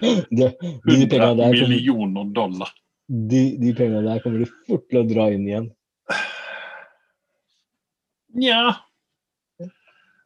[0.00, 2.70] Det, de 100 der, kommer- millioner dollar.
[3.08, 5.70] de, de pengene der kommer du fort til å dra inn igjen.
[8.38, 8.76] Nja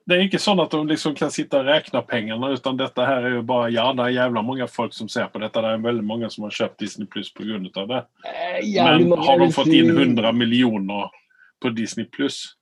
[0.03, 3.23] Det er ikke sånn at de liksom kan sitte og regne pengene, utan dette her
[3.29, 5.63] er jo bare Ja, det er jævla mange folk som ser på dette.
[5.63, 7.61] Det er veldig mange som har kjøpt Disney Pluss pga.
[7.63, 7.77] det.
[7.79, 8.03] av det.
[8.75, 11.09] Men har de fått si- inn 100 millioner
[11.63, 12.57] på Disney Pluss?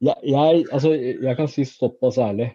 [0.00, 2.52] Ja, jeg, altså, jeg kan si såpass ærlig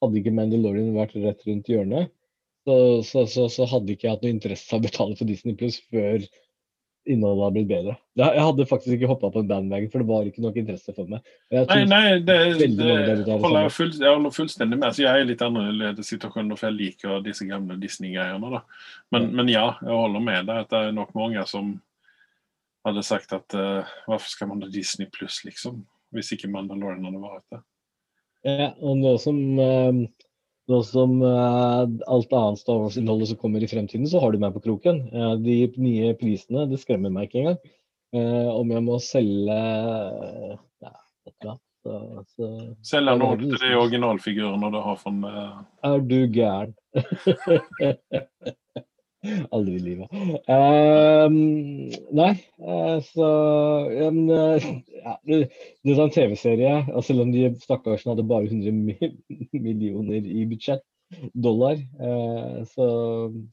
[0.00, 2.12] hadde ikke Mandalorian vært rett rundt hjørnet,
[2.68, 2.76] så,
[3.06, 5.80] så, så, så hadde ikke jeg hatt noe interesse av å betale for Disney Pluss
[5.88, 6.24] før
[7.08, 7.94] innholdet hadde blitt bedre.
[8.20, 11.08] Jeg hadde faktisk ikke hoppa på en bandwagon, for det var ikke nok interesse for
[11.10, 11.22] meg.
[11.50, 14.92] Nei, nei, det, holder jeg, full, jeg holder fullstendig med.
[14.94, 18.60] Så jeg er litt annerledes situasjon, for jeg liker disse gamle Disney-greiene.
[19.14, 21.72] Men, men ja, jeg holder med deg det er nok mange som
[22.86, 25.82] hadde sagt at uh, hvorfor skal man ha Disney pluss, liksom?
[26.14, 27.64] Hvis ikke Mandalorian hadde vært det.
[28.46, 29.98] Ja, og nå som, eh,
[30.70, 34.54] nå som eh, alt annet Star Wars-innholdet som kommer i fremtiden, så har du meg
[34.56, 35.02] på kroken.
[35.12, 37.58] Eh, de nye prisene, det skremmer meg ikke engang.
[38.16, 40.94] Eh, om jeg må selge ja,
[41.28, 41.98] et eller annet, så,
[42.34, 42.48] så
[42.84, 46.74] Selge noe til du de originalfigurene du har fra uh, er du gæren.
[49.52, 50.12] Aldri i livet.
[50.48, 51.34] Um,
[52.16, 52.30] nei,
[52.64, 53.26] eh, så
[53.92, 54.68] ja, men, eh,
[55.02, 55.40] ja, det,
[55.92, 58.72] er en TV-serie, og selv om de stakkarsene hadde bare 100
[59.66, 60.84] millioner i budsjett,
[61.34, 62.86] dollar, eh, så,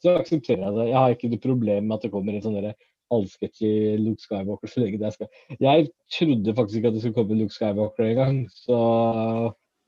[0.03, 0.88] så aksepterer jeg det.
[0.91, 4.82] Jeg har ikke noe problem med at det kommer en sånn derre Luke Skywalker så
[4.84, 5.30] lenge det skal
[5.63, 8.78] Jeg trodde faktisk ikke at det skulle komme Luke Skywalker engang, så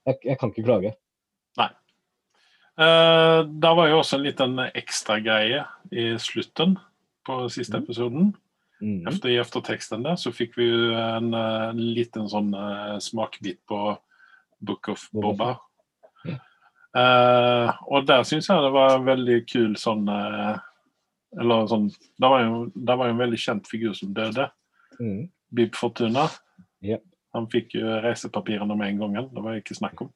[0.07, 0.93] jeg, jeg kan ikke klage.
[2.79, 6.77] Uh, det var jo også en liten ekstragreie i slutten
[7.27, 7.83] på siste Mhm.
[7.83, 8.29] episoden.
[8.81, 9.07] Mm.
[9.07, 13.97] Efter, I efterteksten der så fikk vi jo en uh, liten sånn uh, smakbit på
[14.61, 15.57] Book of Boba
[16.25, 16.35] Mm.
[16.97, 20.57] Uh, og der syns jeg det var en veldig kul sånn eh,
[21.39, 24.49] Eller sånn Det var jo det var jo en veldig kjent figur som døde.
[24.99, 25.29] Mm.
[25.53, 26.25] Bib Fortuna.
[26.81, 27.03] Yep.
[27.35, 29.29] Han fikk jo reisepapirene med en gang.
[29.33, 30.09] Det var ikke snakk om.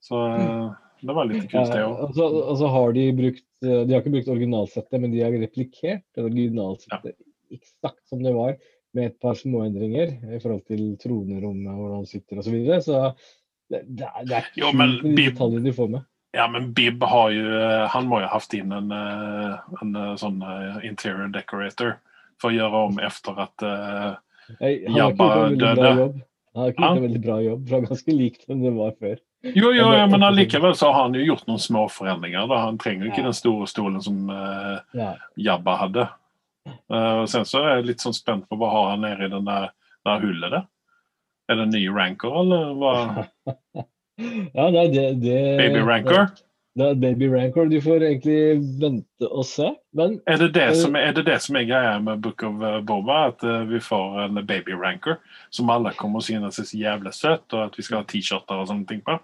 [0.01, 0.73] Så eh,
[1.03, 2.03] det var litt kult, det Ja, òg.
[2.07, 2.27] og så
[2.67, 6.25] og har de brukt eh, De har ikke brukt originalsettet, men de har replikert det
[6.25, 7.17] originalsettet
[7.53, 8.55] eksakt som det var,
[8.97, 12.47] med et par småendringer i forhold til tronerommet Hvordan han sitter osv.
[12.47, 12.79] Så, videre.
[12.85, 13.13] så
[13.73, 16.09] det, det er, det er Jo, men de detaljene de får med.
[16.33, 19.99] Ja, men Bib har jo eh, Han må jo ha hatt inn en, eh, en
[20.21, 20.41] sånn
[20.87, 21.99] interior decorator
[22.41, 23.67] for å gjøre om etter at
[24.59, 26.23] har ikke Jabba døde.
[26.53, 28.73] Han har ikke gjort en veldig bra jobb, for han er ganske likt den det
[28.77, 29.21] var før.
[29.43, 32.47] Jo, jo, Men det- men allikevel så har han jo gjort noen små forandringer.
[32.49, 32.59] Da.
[32.67, 33.31] Han trenger jo ikke Ja.
[33.31, 34.79] den store stolen som uh,
[35.37, 36.09] Jabba hadde.
[36.93, 39.29] Uh, og sen så er jeg litt sånn spent på hva har han nede i
[39.33, 39.71] den der,
[40.07, 40.67] der hullet der.
[41.51, 43.27] Er det en ny ranker, eller hva?
[44.55, 46.31] ja, nei, det, det Baby ranker?
[46.73, 47.67] Det er baby rancor.
[47.69, 49.67] Du får egentlig vente og se.
[49.93, 52.79] Men Er det det som er, det det som er greia med Book of eh,
[52.81, 53.27] Boba?
[53.29, 55.19] At uh, vi får en baby ranker
[55.51, 58.63] som alle kommer å synes er så jævlig søt, og at vi skal ha T-skjorter
[58.63, 59.19] og sånne ting på?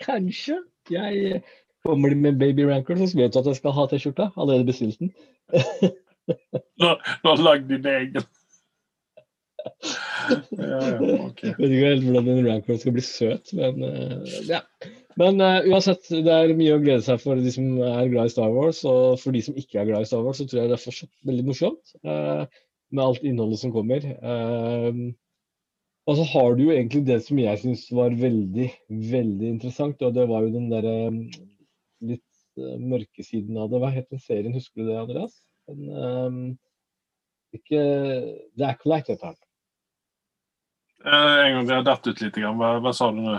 [0.00, 0.58] Kanskje.
[0.90, 1.42] Jeg
[1.84, 4.30] kommer med baby ranker, så vet du at jeg skal ha T-skjorta.
[4.36, 5.12] Allerede bestilt den.
[7.24, 8.28] Nå lagde de din egen.
[10.56, 11.42] Ja, ja, ok.
[11.58, 14.60] Vet ikke helt hvordan en rancor skal bli søt, men uh, ja.
[15.20, 18.34] Men uh, uansett, det er mye å glede seg for de som er glad i
[18.34, 18.82] Star Wars.
[18.88, 20.84] Og for de som ikke er glad i Star Wars, så tror jeg det er
[20.84, 22.46] fortsatt veldig morsomt uh,
[22.94, 24.06] med alt innholdet som kommer.
[24.22, 25.10] Uh,
[26.10, 28.66] og så har du jo egentlig det som jeg syns var veldig,
[29.12, 30.94] veldig interessant, og det var jo den derre
[32.02, 33.78] litt mørke siden av det.
[33.82, 35.36] Hva het den serien, husker du det, Andreas?
[35.70, 36.40] Den, um,
[37.54, 37.84] ikke
[38.58, 39.46] The Acolyte heter den.
[41.06, 42.42] en gang, det har datt ut litt.
[42.42, 43.38] Hva, hva sa du nå?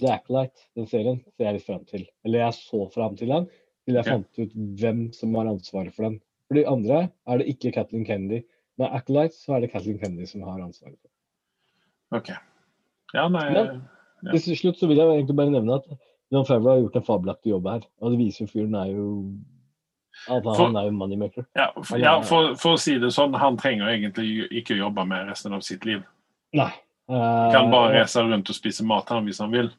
[0.00, 2.06] The Acolyte, den serien, ser jeg litt fram til.
[2.26, 3.48] Eller jeg så fram til den
[3.90, 4.18] til jeg okay.
[4.18, 6.18] fant ut hvem som har ansvaret for den.
[6.48, 8.42] For de andre er det ikke Kathleen Kennedy.
[8.80, 10.98] Med Acolyte så er det Kathleen Kennedy som har ansvaret.
[11.00, 11.08] for
[12.12, 12.30] OK.
[13.14, 13.82] Ja, nei Men-
[14.22, 14.32] Ja.
[14.36, 15.86] Til slutt så vil jeg egentlig bare nevne at
[16.30, 17.80] John Favreau har gjort en fabelaktig jobb her.
[18.02, 19.06] Og det viser jo fyren er jo
[20.28, 21.46] at han, For- han er jo moneymaker.
[21.56, 25.06] ja, for, ja for, for å si det sånn, han trenger egentlig ikke å jobbe
[25.08, 26.02] med resten av sitt liv.
[26.52, 26.68] Nei.
[27.08, 29.70] Kan Eh, bare reise rundt og spise mat han hvis han vil.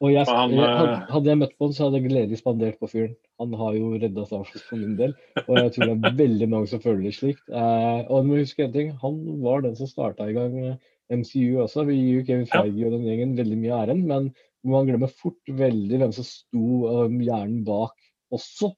[0.00, 2.80] Og jeg, han, jeg, eh, hadde, jeg møtt på han, så hadde jeg gledelig spandert
[2.80, 3.14] på fyren.
[3.38, 5.14] Han har jo redda Starfish for min del,
[5.46, 7.44] og jeg tror det er veldig mange som føler det slikt.
[7.52, 10.76] Eh, og du må huske en ting, han var den som starta i gang eh,
[11.12, 11.84] MCU også.
[11.88, 12.62] Vi gir jo Kevin Ja.
[12.62, 14.32] Feige og den gjengen veldig mye æren, men
[14.66, 17.94] man glemmer fort veldig hvem som sto um, hjernen bak
[18.34, 18.72] også.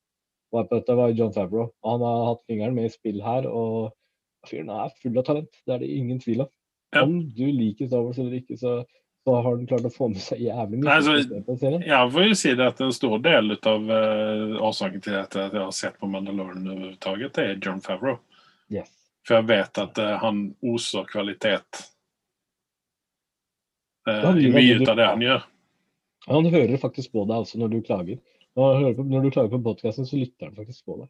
[0.52, 1.70] Var på dette var John Favreau.
[1.84, 3.92] Han har hatt fingeren med i spill her, og
[4.48, 5.50] fyren er full av talent.
[5.66, 6.52] Det er det ingen tvil om.
[6.94, 7.02] Ja.
[7.04, 8.78] Om du liker Star Wars eller ikke, så,
[9.24, 10.88] så har han klart å få med seg jævlig mye.
[10.88, 11.84] Nei, så- serien.
[11.84, 15.52] Jeg får jo si det at en stor del av uh, årsaken til at jeg
[15.56, 18.16] har sett på Mandalorian overhodet, det er John Favreau.
[18.72, 18.88] Yes.
[19.28, 21.84] For jeg vet at uh, han oser kvalitet
[24.42, 25.44] i mye ut av det han gjør.
[26.28, 28.18] Han hører faktisk på deg altså når du klager.
[28.58, 31.08] Når, på, når du klager på podkasten, så lytter han faktisk på deg.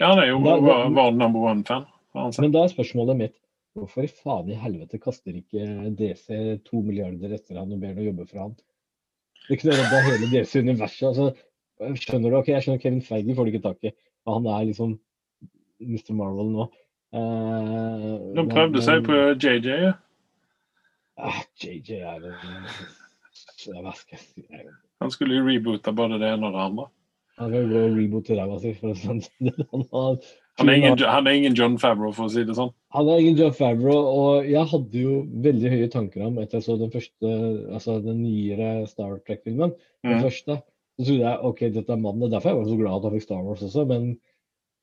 [0.00, 1.86] Ja, han er jo vår, number one-fan.
[2.14, 3.36] Men da er spørsmålet mitt
[3.78, 6.26] hvorfor i faen i helvete kaster ikke DC
[6.66, 8.54] to milliarder etter han og ber han å jobbe for han?
[9.46, 11.06] Det kunne redda hele DC-universet.
[11.12, 12.36] altså Skjønner du?
[12.40, 13.92] ok, Jeg skjønner Kevin Feige får du ikke tak i.
[14.28, 14.96] Han er liksom
[15.80, 16.12] Mr.
[16.18, 16.66] Marvel nå.
[17.16, 19.94] Eh, De men- prøvde seg på JJ.
[21.20, 24.44] Ah, JJ er det Hva skal jeg si?
[25.00, 26.86] Han skulle jo reboote både det ene og det andre.
[27.40, 28.72] Han kan gå reboot til ræva si.
[29.00, 29.22] sånn.
[30.60, 32.72] Han er ingen, John Favreau, for å si det sånn.
[32.92, 35.14] Han er ingen John Favreau, og jeg hadde jo
[35.46, 37.30] veldig høye tanker om etter jeg så den første,
[37.72, 39.72] altså den nyere Star Trek-filmen.
[40.04, 40.24] Den Mm.
[40.26, 40.58] første.
[41.00, 42.28] Så trodde jeg ok, dette er mannen.
[42.30, 44.10] Derfor er jeg var så glad at han fikk Star Wars også, men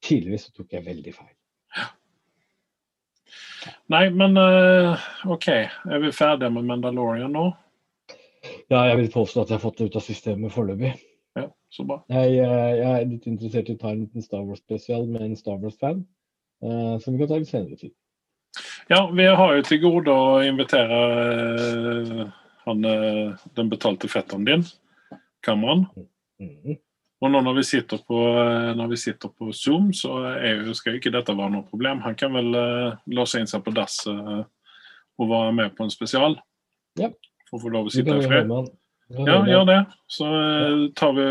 [0.01, 1.35] tidligvis tok jeg veldig feil.
[3.93, 5.47] Nei, men uh, OK.
[5.49, 7.45] Er vi ferdige med Mandalorian nå?
[8.71, 10.93] Ja, jeg vil påstå at jeg har fått det ut av systemet foreløpig.
[11.37, 11.99] Ja, så bra.
[12.11, 15.37] Jeg, eh, jeg er litt interessert i å ta en liten Star Wars-spesial med en
[15.37, 16.01] Star Wars-fan,
[16.65, 17.93] uh, som vi kan ta litt senere tid.
[18.89, 21.01] Ja, vi har jo til gode å invitere
[21.59, 22.23] uh,
[22.65, 22.87] han,
[23.59, 24.67] den betalte fetteren din,
[25.45, 25.85] Cameron.
[26.41, 26.79] Mhm.
[27.17, 30.99] Og nå når vi sitter på, eh, vi sitter på Zoom, så jo, skal jo
[31.01, 32.03] ikke dette være noe problem.
[32.05, 34.43] Han kan vel uh, låse inn seg på dass uh,
[35.17, 36.37] og være med på en spesial.
[36.99, 37.09] Ja.
[37.49, 38.53] For å få lov å sitte i fred.
[39.17, 39.79] Ja, gjør det.
[40.11, 40.27] Så
[40.99, 41.25] tar vi,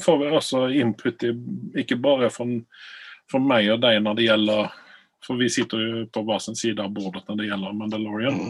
[0.00, 1.34] får vi også input, i,
[1.82, 2.46] ikke bare fra,
[3.28, 4.76] fra meg og deg når det gjelder
[5.26, 8.42] For vi sitter jo på hver sin side av bordet når det gjelder Mandalorian,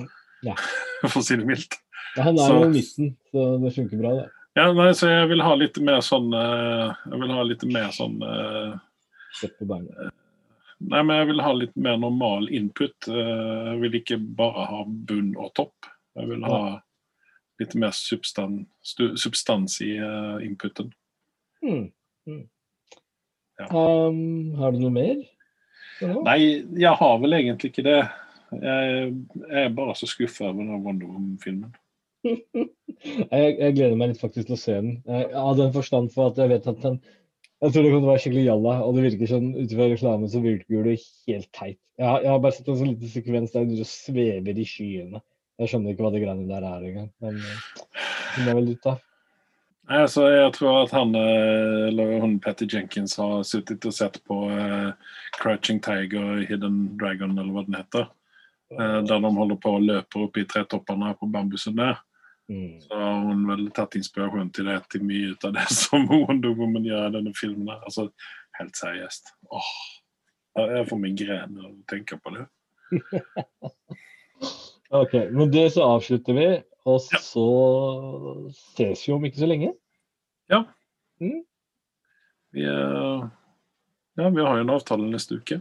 [0.45, 0.55] Ja.
[1.09, 1.81] for å si det mildt.
[2.15, 4.29] Ja, han er jo i midten, så det funker bra, det.
[4.59, 7.93] Ja, nei, så jeg vil ha litt mer sånn eh, Jeg vil ha litt mer
[7.95, 8.73] sånn eh,
[9.63, 10.09] beina.
[10.79, 13.07] Nei, men jeg vil ha litt mer normal input.
[13.07, 15.91] Eh, Jeg vil ikke bare ha bunn og topp.
[16.19, 16.61] Jeg vil ha
[17.63, 20.91] litt mer substans, substans i eh, inputen.
[21.63, 21.89] Mm.
[22.27, 22.45] Hmm.
[23.59, 23.67] Ja.
[23.71, 25.23] Um, har du noe mer?
[26.03, 26.23] nå?
[26.27, 26.41] Nei,
[26.79, 28.01] jeg har vel egentlig ikke det.
[28.55, 29.15] Jeg
[29.51, 31.75] er bare så skuffa over den Wonder Woman-filmen.
[32.99, 34.95] Jeg, jeg gleder meg litt faktisk til å se den.
[35.07, 36.97] Eh, Av den forstand for at jeg vet at den
[37.63, 40.43] Jeg tror det å være skikkelig jalla, og det virker sånn ut fra reklamen så
[40.43, 40.97] virker det
[41.29, 41.79] helt teit.
[41.99, 45.23] Jeg jeg har bare sett en sånn liten sekvens der du svever i skyene.
[45.59, 47.11] Jeg skjønner ikke hva det greiene der er engang.
[47.23, 49.01] Men eh, det finner vel ut av.
[49.89, 54.43] Altså, jeg tror at han, eh, eller hun Patty Jenkins har sittet og sett på
[54.53, 54.93] uh,
[55.39, 58.11] Crouching Tiger, Hidden Dragon, eller hva den heter.
[58.69, 61.97] Uh, der de holder på og løper opp i tretoppene på bambusen der.
[62.49, 62.81] Mm.
[62.81, 66.87] Så har hun vel tatt inspirasjon til det til mye av det som Wonder Woman
[66.89, 67.69] gjør i denne filmen.
[67.77, 68.09] Altså,
[68.59, 69.35] helt seriøst.
[69.53, 69.73] Åh,
[70.59, 72.47] jeg får migrene av å tenke på det.
[74.99, 75.13] OK.
[75.37, 76.47] men det så avslutter vi,
[76.89, 77.19] og Ja.
[77.21, 77.45] så
[78.73, 79.75] ses vi om ikke så lenge.
[82.55, 83.27] Vi, er,
[84.17, 85.59] ja, vi har jo en avtale neste uke.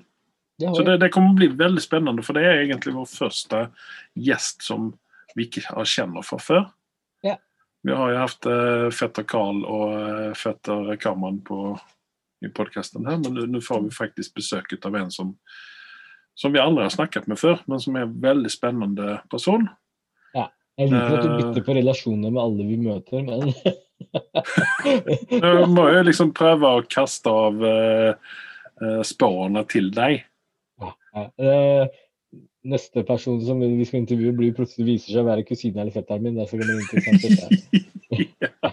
[0.57, 3.65] Det Så det, det kommer bli veldig spennende, for det er egentlig vår første
[4.15, 4.93] gjest som
[5.38, 6.65] vi ikke kjenner fra før.
[7.26, 7.38] Ja.
[7.85, 11.77] Vi har jo hatt eh, fetter Karl og eh, fetter Karman på,
[12.45, 15.35] i podkasten her, men nå får vi faktisk besøk av en som,
[16.38, 19.69] som vi aldri har snakket med før, men som er en veldig spennende person.
[20.35, 20.49] Ja.
[20.77, 21.38] Jeg liker at du Eh.
[21.41, 23.53] bytter på relasjoner med alle vi møter, men
[25.41, 28.14] Du må jo liksom prøve å kaste av uh,
[29.05, 30.22] sporene til deg.
[30.81, 31.88] Ja, ja.
[32.68, 36.26] Neste person som vi skal intervjue, blir plutselig viser seg å være kusina eller fetteren
[36.26, 36.38] min.
[36.39, 37.76] Derfor blir det interessant
[38.44, 38.72] ja.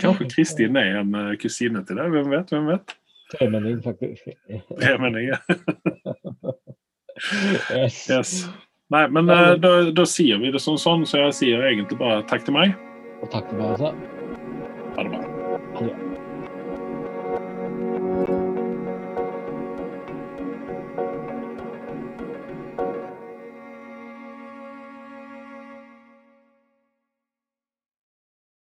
[0.00, 2.12] Kanskje Kristin er en eh, kusine til deg?
[2.14, 2.52] Hvem vet?
[2.54, 2.96] hvem vet?
[3.34, 4.32] Tremenning, faktisk.
[4.80, 5.40] Tremenninger.
[7.70, 8.10] Yes.
[8.10, 8.32] Yes.
[8.90, 12.24] Nei, men eh, da, da sier vi det som sånn, så jeg sier egentlig bare
[12.30, 12.74] takk til meg.
[13.22, 14.13] Og takk til meg også.